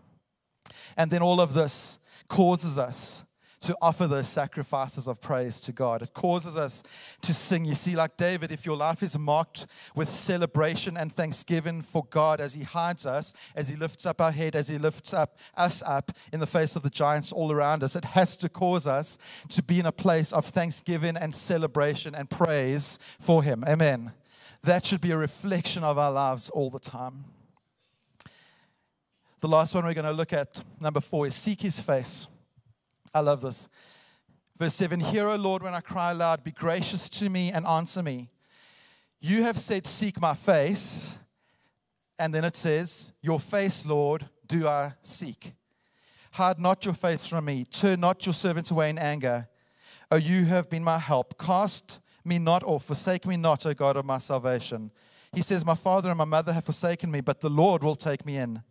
And 0.96 1.10
then 1.10 1.22
all 1.22 1.40
of 1.40 1.54
this 1.54 1.98
causes 2.28 2.76
us 2.76 3.22
to 3.60 3.76
offer 3.82 4.06
those 4.06 4.28
sacrifices 4.28 5.06
of 5.06 5.20
praise 5.20 5.60
to 5.60 5.72
God. 5.72 6.00
It 6.02 6.14
causes 6.14 6.56
us 6.56 6.82
to 7.20 7.34
sing. 7.34 7.64
You 7.64 7.74
see, 7.74 7.94
like 7.94 8.16
David, 8.16 8.50
if 8.50 8.64
your 8.64 8.76
life 8.76 9.02
is 9.02 9.18
marked 9.18 9.66
with 9.94 10.08
celebration 10.08 10.96
and 10.96 11.12
thanksgiving 11.12 11.82
for 11.82 12.04
God 12.08 12.40
as 12.40 12.54
He 12.54 12.62
hides 12.62 13.04
us, 13.04 13.34
as 13.54 13.68
He 13.68 13.76
lifts 13.76 14.06
up 14.06 14.20
our 14.20 14.32
head, 14.32 14.56
as 14.56 14.68
He 14.68 14.78
lifts 14.78 15.12
up 15.12 15.38
us 15.56 15.82
up 15.84 16.12
in 16.32 16.40
the 16.40 16.46
face 16.46 16.74
of 16.74 16.82
the 16.82 16.90
giants 16.90 17.32
all 17.32 17.52
around 17.52 17.82
us, 17.82 17.96
it 17.96 18.04
has 18.06 18.36
to 18.38 18.48
cause 18.48 18.86
us 18.86 19.18
to 19.50 19.62
be 19.62 19.78
in 19.78 19.86
a 19.86 19.92
place 19.92 20.32
of 20.32 20.46
thanksgiving 20.46 21.16
and 21.16 21.34
celebration 21.34 22.14
and 22.14 22.30
praise 22.30 22.98
for 23.18 23.42
Him. 23.42 23.62
Amen. 23.68 24.12
That 24.62 24.84
should 24.84 25.00
be 25.00 25.10
a 25.10 25.16
reflection 25.16 25.84
of 25.84 25.98
our 25.98 26.12
lives 26.12 26.48
all 26.50 26.70
the 26.70 26.78
time. 26.78 27.24
The 29.40 29.48
last 29.48 29.74
one 29.74 29.84
we're 29.84 29.94
going 29.94 30.04
to 30.04 30.12
look 30.12 30.32
at, 30.32 30.62
number 30.80 31.00
four, 31.00 31.26
is 31.26 31.34
seek 31.34 31.62
His 31.62 31.78
face. 31.80 32.26
I 33.12 33.20
love 33.20 33.40
this. 33.40 33.68
Verse 34.58 34.74
7 34.74 35.00
Hear, 35.00 35.28
O 35.28 35.36
Lord, 35.36 35.62
when 35.62 35.74
I 35.74 35.80
cry 35.80 36.12
aloud, 36.12 36.44
be 36.44 36.52
gracious 36.52 37.08
to 37.08 37.28
me 37.28 37.50
and 37.50 37.66
answer 37.66 38.02
me. 38.02 38.30
You 39.20 39.42
have 39.42 39.58
said, 39.58 39.86
Seek 39.86 40.20
my 40.20 40.34
face. 40.34 41.14
And 42.18 42.34
then 42.34 42.44
it 42.44 42.56
says, 42.56 43.12
Your 43.22 43.40
face, 43.40 43.86
Lord, 43.86 44.28
do 44.46 44.66
I 44.68 44.92
seek. 45.02 45.54
Hide 46.32 46.60
not 46.60 46.84
your 46.84 46.94
face 46.94 47.26
from 47.26 47.46
me. 47.46 47.64
Turn 47.64 48.00
not 48.00 48.24
your 48.26 48.34
servant 48.34 48.70
away 48.70 48.90
in 48.90 48.98
anger. 48.98 49.48
O 50.10 50.16
you 50.16 50.44
have 50.44 50.68
been 50.68 50.84
my 50.84 50.98
help. 50.98 51.38
Cast 51.38 51.98
me 52.24 52.38
not 52.38 52.62
off. 52.62 52.84
Forsake 52.84 53.26
me 53.26 53.36
not, 53.36 53.64
O 53.66 53.74
God 53.74 53.96
of 53.96 54.04
my 54.04 54.18
salvation. 54.18 54.90
He 55.32 55.42
says, 55.42 55.64
My 55.64 55.74
father 55.74 56.10
and 56.10 56.18
my 56.18 56.24
mother 56.24 56.52
have 56.52 56.64
forsaken 56.64 57.10
me, 57.10 57.20
but 57.20 57.40
the 57.40 57.50
Lord 57.50 57.82
will 57.82 57.96
take 57.96 58.26
me 58.26 58.36
in. 58.36 58.62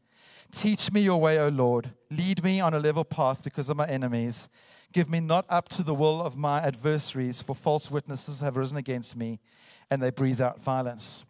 Teach 0.52 0.92
me 0.92 1.02
your 1.02 1.22
way, 1.22 1.40
O 1.40 1.50
Lord. 1.50 1.92
Lead 2.10 2.44
me 2.44 2.60
on 2.60 2.74
a 2.74 2.80
level 2.80 3.04
path 3.04 3.44
because 3.44 3.70
of 3.70 3.78
my 3.78 3.88
enemies. 3.88 4.50
Give 4.92 5.10
me 5.10 5.20
not 5.20 5.46
up 5.50 5.70
to 5.70 5.84
the 5.84 5.94
will 5.94 6.22
of 6.22 6.38
my 6.38 6.60
adversaries, 6.62 7.42
for 7.42 7.56
false 7.56 7.92
witnesses 7.92 8.40
have 8.40 8.58
risen 8.58 8.78
against 8.78 9.16
me, 9.16 9.40
and 9.92 10.02
they 10.02 10.10
breathe 10.10 10.42
out 10.42 10.60
violence. 10.60 11.24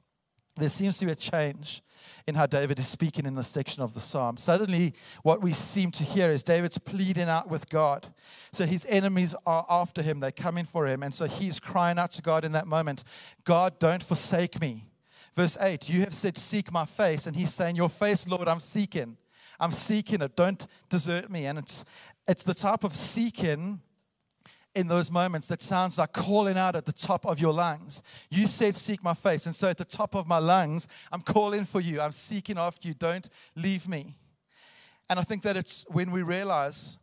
There 0.56 0.70
seems 0.70 0.98
to 1.00 1.06
be 1.06 1.12
a 1.12 1.16
change 1.16 1.82
in 2.28 2.36
how 2.36 2.46
David 2.46 2.80
is 2.80 2.88
speaking 2.88 3.26
in 3.26 3.36
this 3.36 3.48
section 3.48 3.82
of 3.82 3.94
the 3.94 4.00
psalm. 4.00 4.38
Suddenly, 4.38 4.94
what 5.24 5.42
we 5.42 5.54
seem 5.54 5.92
to 5.92 6.04
hear 6.04 6.32
is 6.32 6.44
David's 6.44 6.78
pleading 6.78 7.30
out 7.30 7.50
with 7.50 7.70
God. 7.70 8.08
So 8.52 8.66
his 8.66 8.86
enemies 8.90 9.36
are 9.46 9.66
after 9.70 10.02
him, 10.02 10.20
they're 10.20 10.32
coming 10.32 10.66
for 10.66 10.88
him. 10.88 11.04
And 11.04 11.14
so 11.14 11.26
he's 11.26 11.60
crying 11.60 11.98
out 11.98 12.12
to 12.12 12.22
God 12.22 12.46
in 12.46 12.52
that 12.54 12.68
moment 12.68 13.04
God, 13.44 13.80
don't 13.80 14.04
forsake 14.04 14.60
me. 14.62 14.86
Verse 15.34 15.58
8, 15.60 15.90
you 15.90 16.02
have 16.02 16.14
said, 16.14 16.38
Seek 16.38 16.72
my 16.72 16.86
face. 16.86 17.28
And 17.28 17.36
he's 17.36 17.54
saying, 17.54 17.76
Your 17.76 17.90
face, 17.90 18.28
Lord, 18.28 18.48
I'm 18.48 18.60
seeking. 18.60 19.18
I'm 19.60 19.72
seeking 19.72 20.22
it. 20.22 20.36
Don't 20.36 20.66
desert 20.90 21.30
me. 21.30 21.46
And 21.46 21.60
it's, 21.60 21.86
it's 22.28 22.44
the 22.44 22.54
type 22.54 22.84
of 22.84 22.96
seeking 22.96 23.82
in 24.76 24.88
those 24.88 25.12
moments 25.12 25.48
that 25.48 25.62
sounds 25.62 25.98
like 25.98 26.14
calling 26.14 26.58
out 26.58 26.76
at 26.76 26.86
the 26.86 26.94
top 26.94 27.26
of 27.26 27.40
your 27.40 27.54
lungs. 27.54 28.02
You 28.30 28.48
said, 28.48 28.76
Seek 28.76 29.04
my 29.04 29.14
face. 29.14 29.46
And 29.46 29.56
so 29.56 29.68
at 29.68 29.78
the 29.78 29.86
top 29.86 30.16
of 30.16 30.28
my 30.28 30.38
lungs, 30.38 30.88
I'm 31.12 31.22
calling 31.22 31.66
for 31.66 31.82
you. 31.82 32.00
I'm 32.02 32.12
seeking 32.12 32.58
after 32.58 32.88
you. 32.88 32.94
Don't 32.94 33.28
leave 33.56 33.88
me. 33.88 34.16
And 35.10 35.20
I 35.20 35.24
think 35.24 35.42
that 35.44 35.58
it's 35.58 35.86
when 35.90 36.12
we 36.12 36.22
realize 36.22 36.98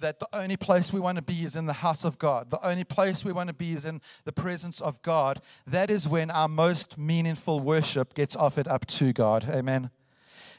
that 0.00 0.18
the 0.20 0.28
only 0.32 0.56
place 0.56 0.92
we 0.92 1.00
want 1.00 1.16
to 1.16 1.22
be 1.22 1.44
is 1.44 1.56
in 1.56 1.66
the 1.66 1.72
house 1.72 2.04
of 2.04 2.18
God. 2.18 2.50
The 2.50 2.64
only 2.66 2.84
place 2.84 3.24
we 3.24 3.32
want 3.32 3.48
to 3.48 3.54
be 3.54 3.72
is 3.72 3.84
in 3.84 4.00
the 4.24 4.32
presence 4.32 4.80
of 4.80 5.00
God. 5.02 5.40
That 5.66 5.90
is 5.90 6.08
when 6.08 6.30
our 6.30 6.48
most 6.48 6.98
meaningful 6.98 7.60
worship 7.60 8.14
gets 8.14 8.36
offered 8.36 8.68
up 8.68 8.86
to 8.86 9.12
God. 9.12 9.48
Amen. 9.48 9.90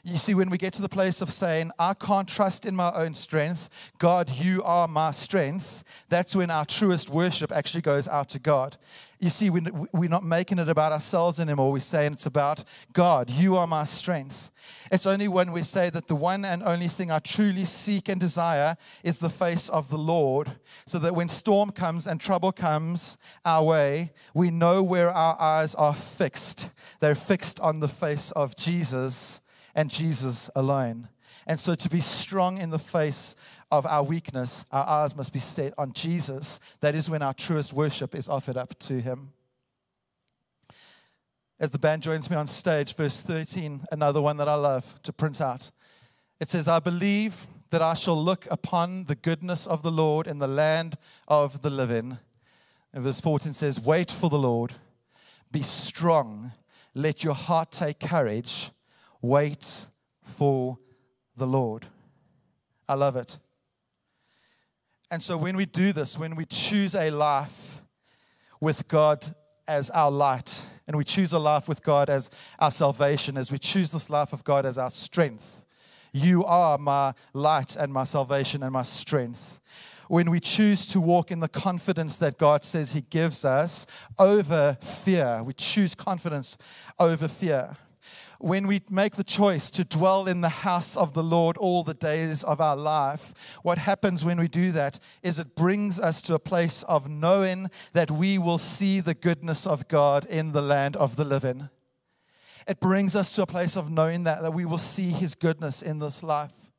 You 0.04 0.16
see, 0.16 0.34
when 0.34 0.48
we 0.48 0.58
get 0.58 0.72
to 0.74 0.82
the 0.82 0.88
place 0.88 1.20
of 1.20 1.30
saying, 1.30 1.72
I 1.78 1.94
can't 1.94 2.28
trust 2.28 2.66
in 2.66 2.76
my 2.76 2.92
own 2.94 3.14
strength, 3.14 3.92
God, 3.98 4.30
you 4.30 4.62
are 4.62 4.88
my 4.88 5.10
strength, 5.10 5.84
that's 6.08 6.36
when 6.36 6.50
our 6.50 6.64
truest 6.64 7.10
worship 7.10 7.52
actually 7.52 7.82
goes 7.82 8.06
out 8.06 8.28
to 8.30 8.38
God. 8.38 8.76
You 9.20 9.30
see, 9.30 9.50
we're 9.50 10.08
not 10.08 10.22
making 10.22 10.60
it 10.60 10.68
about 10.68 10.92
ourselves 10.92 11.40
anymore. 11.40 11.72
We're 11.72 11.80
saying 11.80 12.12
it's 12.12 12.26
about 12.26 12.62
God, 12.92 13.30
you 13.30 13.56
are 13.56 13.66
my 13.66 13.82
strength. 13.84 14.52
It's 14.92 15.06
only 15.06 15.26
when 15.26 15.50
we 15.50 15.64
say 15.64 15.90
that 15.90 16.06
the 16.06 16.14
one 16.14 16.44
and 16.44 16.62
only 16.62 16.86
thing 16.86 17.10
I 17.10 17.18
truly 17.18 17.64
seek 17.64 18.08
and 18.08 18.20
desire 18.20 18.76
is 19.02 19.18
the 19.18 19.28
face 19.28 19.68
of 19.68 19.90
the 19.90 19.98
Lord, 19.98 20.52
so 20.86 21.00
that 21.00 21.16
when 21.16 21.28
storm 21.28 21.72
comes 21.72 22.06
and 22.06 22.20
trouble 22.20 22.52
comes 22.52 23.16
our 23.44 23.64
way, 23.64 24.12
we 24.34 24.50
know 24.50 24.82
where 24.82 25.10
our 25.10 25.36
eyes 25.40 25.74
are 25.74 25.94
fixed. 25.94 26.70
They're 27.00 27.16
fixed 27.16 27.58
on 27.58 27.80
the 27.80 27.88
face 27.88 28.30
of 28.32 28.54
Jesus 28.56 29.40
and 29.78 29.88
Jesus 29.88 30.50
alone. 30.56 31.08
And 31.46 31.58
so, 31.58 31.76
to 31.76 31.88
be 31.88 32.00
strong 32.00 32.58
in 32.58 32.70
the 32.70 32.80
face 32.80 33.36
of 33.70 33.86
our 33.86 34.02
weakness, 34.02 34.64
our 34.72 34.84
eyes 34.84 35.14
must 35.14 35.32
be 35.32 35.38
set 35.38 35.72
on 35.78 35.92
Jesus. 35.92 36.58
That 36.80 36.96
is 36.96 37.08
when 37.08 37.22
our 37.22 37.32
truest 37.32 37.72
worship 37.72 38.16
is 38.16 38.28
offered 38.28 38.56
up 38.56 38.76
to 38.80 39.00
Him. 39.00 39.30
As 41.60 41.70
the 41.70 41.78
band 41.78 42.02
joins 42.02 42.28
me 42.28 42.36
on 42.36 42.48
stage, 42.48 42.96
verse 42.96 43.22
13, 43.22 43.86
another 43.92 44.20
one 44.20 44.36
that 44.38 44.48
I 44.48 44.56
love 44.56 45.00
to 45.04 45.12
print 45.12 45.40
out. 45.40 45.70
It 46.40 46.50
says, 46.50 46.66
I 46.66 46.80
believe 46.80 47.46
that 47.70 47.80
I 47.80 47.94
shall 47.94 48.20
look 48.20 48.48
upon 48.50 49.04
the 49.04 49.14
goodness 49.14 49.64
of 49.64 49.82
the 49.82 49.92
Lord 49.92 50.26
in 50.26 50.40
the 50.40 50.48
land 50.48 50.98
of 51.28 51.62
the 51.62 51.70
living. 51.70 52.18
And 52.92 53.04
verse 53.04 53.20
14 53.20 53.52
says, 53.52 53.78
Wait 53.78 54.10
for 54.10 54.28
the 54.28 54.40
Lord, 54.40 54.72
be 55.52 55.62
strong, 55.62 56.50
let 56.94 57.22
your 57.22 57.34
heart 57.34 57.70
take 57.70 58.00
courage 58.00 58.72
Wait 59.20 59.86
for 60.22 60.78
the 61.36 61.46
Lord. 61.46 61.86
I 62.88 62.94
love 62.94 63.16
it. 63.16 63.38
And 65.10 65.22
so 65.22 65.36
when 65.36 65.56
we 65.56 65.66
do 65.66 65.92
this, 65.92 66.18
when 66.18 66.36
we 66.36 66.44
choose 66.44 66.94
a 66.94 67.10
life 67.10 67.82
with 68.60 68.88
God 68.88 69.34
as 69.66 69.90
our 69.90 70.10
light, 70.10 70.62
and 70.86 70.96
we 70.96 71.04
choose 71.04 71.32
a 71.32 71.38
life 71.38 71.68
with 71.68 71.82
God 71.82 72.08
as 72.08 72.30
our 72.58 72.70
salvation, 72.70 73.36
as 73.36 73.52
we 73.52 73.58
choose 73.58 73.90
this 73.90 74.08
life 74.08 74.32
of 74.32 74.44
God 74.44 74.64
as 74.64 74.78
our 74.78 74.90
strength, 74.90 75.66
you 76.12 76.44
are 76.44 76.78
my 76.78 77.14
light 77.34 77.76
and 77.76 77.92
my 77.92 78.04
salvation 78.04 78.62
and 78.62 78.72
my 78.72 78.82
strength. 78.82 79.60
When 80.08 80.30
we 80.30 80.40
choose 80.40 80.86
to 80.92 81.00
walk 81.00 81.30
in 81.30 81.40
the 81.40 81.48
confidence 81.48 82.16
that 82.16 82.38
God 82.38 82.64
says 82.64 82.92
He 82.92 83.02
gives 83.02 83.44
us 83.44 83.84
over 84.18 84.78
fear, 84.80 85.42
we 85.44 85.52
choose 85.52 85.94
confidence 85.94 86.56
over 86.98 87.28
fear 87.28 87.76
when 88.38 88.66
we 88.68 88.80
make 88.90 89.16
the 89.16 89.24
choice 89.24 89.68
to 89.70 89.84
dwell 89.84 90.26
in 90.26 90.40
the 90.40 90.48
house 90.48 90.96
of 90.96 91.12
the 91.12 91.22
Lord 91.22 91.56
all 91.56 91.82
the 91.82 91.94
days 91.94 92.44
of 92.44 92.60
our 92.60 92.76
life, 92.76 93.58
what 93.62 93.78
happens 93.78 94.24
when 94.24 94.38
we 94.38 94.46
do 94.46 94.70
that 94.72 95.00
is 95.22 95.38
it 95.38 95.56
brings 95.56 95.98
us 95.98 96.22
to 96.22 96.34
a 96.34 96.38
place 96.38 96.84
of 96.84 97.08
knowing 97.08 97.68
that 97.94 98.10
we 98.10 98.38
will 98.38 98.58
see 98.58 99.00
the 99.00 99.14
goodness 99.14 99.66
of 99.66 99.88
God 99.88 100.24
in 100.26 100.52
the 100.52 100.62
land 100.62 100.94
of 100.96 101.16
the 101.16 101.24
living. 101.24 101.68
It 102.68 102.80
brings 102.80 103.16
us 103.16 103.34
to 103.34 103.42
a 103.42 103.46
place 103.46 103.76
of 103.76 103.90
knowing 103.90 104.24
that, 104.24 104.42
that 104.42 104.52
we 104.52 104.64
will 104.64 104.78
see 104.78 105.10
His 105.10 105.34
goodness 105.34 105.82
in 105.82 105.98
this 105.98 106.22
life. 106.22 106.70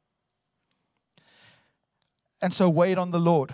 And 2.42 2.54
so, 2.54 2.70
wait 2.70 2.98
on 2.98 3.12
the 3.12 3.20
Lord. 3.20 3.54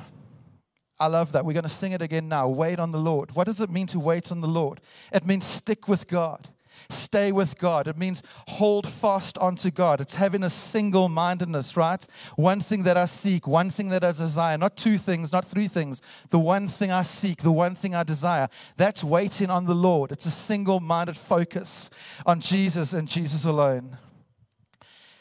I 0.99 1.07
love 1.07 1.31
that. 1.31 1.43
We're 1.43 1.53
going 1.53 1.63
to 1.63 1.69
sing 1.69 1.91
it 1.91 2.01
again 2.01 2.29
now. 2.29 2.47
Wait 2.47 2.79
on 2.79 2.91
the 2.91 2.99
Lord. 2.99 3.35
What 3.35 3.47
does 3.47 3.61
it 3.61 3.69
mean 3.69 3.87
to 3.87 3.99
wait 3.99 4.31
on 4.31 4.41
the 4.41 4.47
Lord? 4.47 4.79
It 5.11 5.25
means 5.25 5.43
stick 5.43 5.87
with 5.87 6.07
God. 6.07 6.49
Stay 6.89 7.31
with 7.31 7.57
God. 7.57 7.87
It 7.87 7.97
means 7.97 8.23
hold 8.47 8.87
fast 8.87 9.37
onto 9.37 9.71
God. 9.71 10.01
It's 10.01 10.15
having 10.15 10.43
a 10.43 10.49
single 10.49 11.09
mindedness, 11.09 11.75
right? 11.75 12.05
One 12.35 12.59
thing 12.59 12.83
that 12.83 12.97
I 12.97 13.05
seek, 13.05 13.47
one 13.47 13.69
thing 13.69 13.89
that 13.89 14.03
I 14.03 14.11
desire, 14.11 14.57
not 14.57 14.77
two 14.77 14.97
things, 14.97 15.31
not 15.31 15.45
three 15.45 15.67
things. 15.67 16.01
The 16.29 16.39
one 16.39 16.67
thing 16.67 16.91
I 16.91 17.01
seek, 17.01 17.41
the 17.41 17.51
one 17.51 17.75
thing 17.75 17.95
I 17.95 18.03
desire. 18.03 18.47
That's 18.77 19.03
waiting 19.03 19.49
on 19.49 19.65
the 19.65 19.75
Lord. 19.75 20.11
It's 20.11 20.25
a 20.25 20.31
single 20.31 20.79
minded 20.79 21.17
focus 21.17 21.89
on 22.25 22.39
Jesus 22.39 22.93
and 22.93 23.07
Jesus 23.07 23.45
alone. 23.45 23.97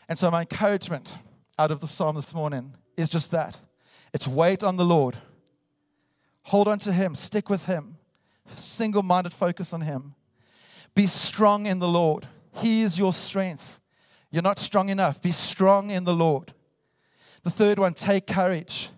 And 0.09 0.19
so, 0.19 0.31
my 0.31 0.43
encouragement 0.43 1.19
out 1.59 1.71
of 1.71 1.81
the 1.81 1.87
psalm 1.87 2.17
this 2.17 2.35
morning 2.35 2.75
is 2.97 3.09
just 3.09 3.31
that 3.31 3.59
it's 4.13 4.29
wait 4.29 4.63
on 4.63 4.77
the 4.77 4.85
Lord, 4.85 5.17
hold 6.45 6.69
on 6.69 6.79
to 6.81 6.93
Him, 6.93 7.15
stick 7.15 7.49
with 7.49 7.65
Him, 7.65 7.97
single 8.55 9.03
minded 9.03 9.33
focus 9.33 9.73
on 9.73 9.81
Him. 9.81 10.15
Be 10.95 11.07
strong 11.07 11.67
in 11.67 11.79
the 11.81 11.89
Lord. 11.89 12.29
He 12.53 12.83
is 12.83 12.99
your 12.99 13.13
strength. 13.13 13.81
You're 14.31 14.43
not 14.43 14.59
strong 14.59 14.89
enough. 14.89 15.21
Be 15.21 15.33
strong 15.33 15.91
in 15.91 16.05
the 16.05 16.15
Lord. 16.15 16.53
The 17.43 17.51
third 17.51 17.79
one, 17.79 17.95
take 17.95 18.27
courage. 18.27 18.91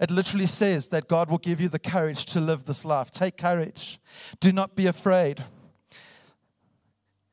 It 0.00 0.10
literally 0.10 0.46
says 0.46 0.88
that 0.88 1.08
God 1.08 1.30
will 1.30 1.38
give 1.38 1.60
you 1.60 1.68
the 1.68 1.78
courage 1.78 2.26
to 2.26 2.40
live 2.40 2.64
this 2.64 2.84
life. 2.84 3.10
Take 3.10 3.36
courage. 3.36 3.98
Do 4.40 4.52
not 4.52 4.76
be 4.76 4.86
afraid. 4.86 5.42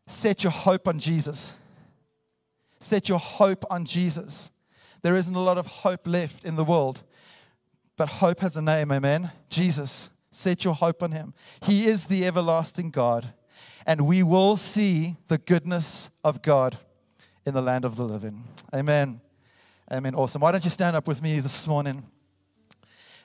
Set 0.07 0.43
your 0.43 0.51
hope 0.51 0.87
on 0.87 0.99
Jesus. 0.99 1.53
Set 2.79 3.09
your 3.09 3.19
hope 3.19 3.65
on 3.69 3.85
Jesus. 3.85 4.49
There 5.01 5.15
isn't 5.15 5.35
a 5.35 5.39
lot 5.39 5.57
of 5.57 5.67
hope 5.67 6.07
left 6.07 6.45
in 6.45 6.55
the 6.55 6.63
world, 6.63 7.01
but 7.97 8.07
hope 8.07 8.39
has 8.41 8.57
a 8.57 8.61
name, 8.61 8.91
amen? 8.91 9.31
Jesus. 9.49 10.09
Set 10.31 10.63
your 10.63 10.75
hope 10.75 11.03
on 11.03 11.11
him. 11.11 11.33
He 11.63 11.87
is 11.87 12.05
the 12.05 12.25
everlasting 12.25 12.89
God 12.89 13.33
and 13.85 14.05
we 14.07 14.23
will 14.23 14.57
see 14.57 15.17
the 15.27 15.37
goodness 15.37 16.09
of 16.23 16.41
God 16.41 16.77
in 17.45 17.53
the 17.53 17.61
land 17.61 17.85
of 17.85 17.95
the 17.95 18.03
living. 18.03 18.43
Amen. 18.73 19.21
Amen. 19.91 20.15
Awesome. 20.15 20.41
Why 20.41 20.51
don't 20.51 20.63
you 20.63 20.69
stand 20.69 20.95
up 20.95 21.07
with 21.07 21.21
me 21.21 21.39
this 21.39 21.67
morning 21.67 22.03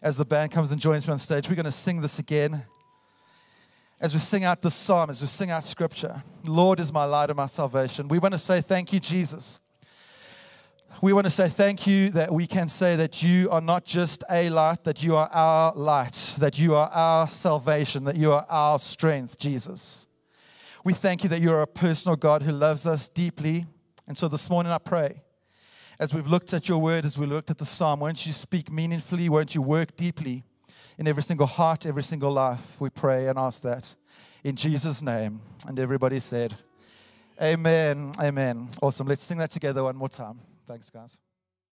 as 0.02 0.16
the 0.16 0.24
band 0.24 0.50
comes 0.50 0.72
and 0.72 0.80
joins 0.80 1.06
me 1.06 1.12
on 1.12 1.18
stage? 1.18 1.48
We're 1.48 1.54
going 1.54 1.64
to 1.64 1.70
sing 1.70 2.00
this 2.00 2.18
again. 2.18 2.64
As 4.00 4.12
we 4.12 4.20
sing 4.20 4.44
out 4.44 4.60
the 4.62 4.70
psalm, 4.70 5.08
as 5.08 5.22
we 5.22 5.26
sing 5.28 5.50
out 5.50 5.64
scripture, 5.64 6.22
Lord 6.44 6.80
is 6.80 6.92
my 6.92 7.04
light 7.04 7.30
and 7.30 7.36
my 7.36 7.46
salvation. 7.46 8.08
We 8.08 8.18
want 8.18 8.32
to 8.32 8.38
say 8.38 8.60
thank 8.60 8.92
you, 8.92 9.00
Jesus. 9.00 9.60
We 11.02 11.12
want 11.12 11.24
to 11.24 11.30
say 11.30 11.48
thank 11.48 11.86
you 11.86 12.10
that 12.10 12.32
we 12.32 12.46
can 12.46 12.68
say 12.68 12.96
that 12.96 13.22
you 13.22 13.50
are 13.50 13.60
not 13.60 13.84
just 13.84 14.24
a 14.30 14.48
light, 14.48 14.84
that 14.84 15.02
you 15.02 15.14
are 15.14 15.28
our 15.30 15.74
light, 15.74 16.34
that 16.38 16.58
you 16.58 16.74
are 16.74 16.88
our 16.88 17.28
salvation, 17.28 18.04
that 18.04 18.16
you 18.16 18.32
are 18.32 18.46
our 18.48 18.78
strength, 18.78 19.38
Jesus. 19.38 20.05
We 20.86 20.92
thank 20.92 21.24
you 21.24 21.28
that 21.30 21.40
you're 21.40 21.62
a 21.62 21.66
personal 21.66 22.14
God 22.14 22.44
who 22.44 22.52
loves 22.52 22.86
us 22.86 23.08
deeply. 23.08 23.66
And 24.06 24.16
so 24.16 24.28
this 24.28 24.48
morning 24.48 24.70
I 24.70 24.78
pray, 24.78 25.20
as 25.98 26.14
we've 26.14 26.28
looked 26.28 26.54
at 26.54 26.68
your 26.68 26.78
word, 26.78 27.04
as 27.04 27.18
we 27.18 27.26
looked 27.26 27.50
at 27.50 27.58
the 27.58 27.66
psalm, 27.66 27.98
won't 27.98 28.24
you 28.24 28.32
speak 28.32 28.70
meaningfully? 28.70 29.28
Won't 29.28 29.52
you 29.52 29.62
work 29.62 29.96
deeply 29.96 30.44
in 30.96 31.08
every 31.08 31.24
single 31.24 31.48
heart, 31.48 31.86
every 31.86 32.04
single 32.04 32.30
life? 32.30 32.80
We 32.80 32.90
pray 32.90 33.26
and 33.26 33.36
ask 33.36 33.64
that 33.64 33.96
in 34.44 34.54
Jesus' 34.54 35.02
name. 35.02 35.40
And 35.66 35.76
everybody 35.80 36.20
said, 36.20 36.54
Amen. 37.42 38.12
Amen. 38.20 38.68
Awesome. 38.80 39.08
Let's 39.08 39.24
sing 39.24 39.38
that 39.38 39.50
together 39.50 39.82
one 39.82 39.96
more 39.96 40.08
time. 40.08 40.38
Thanks, 40.68 40.88
guys. 40.88 41.16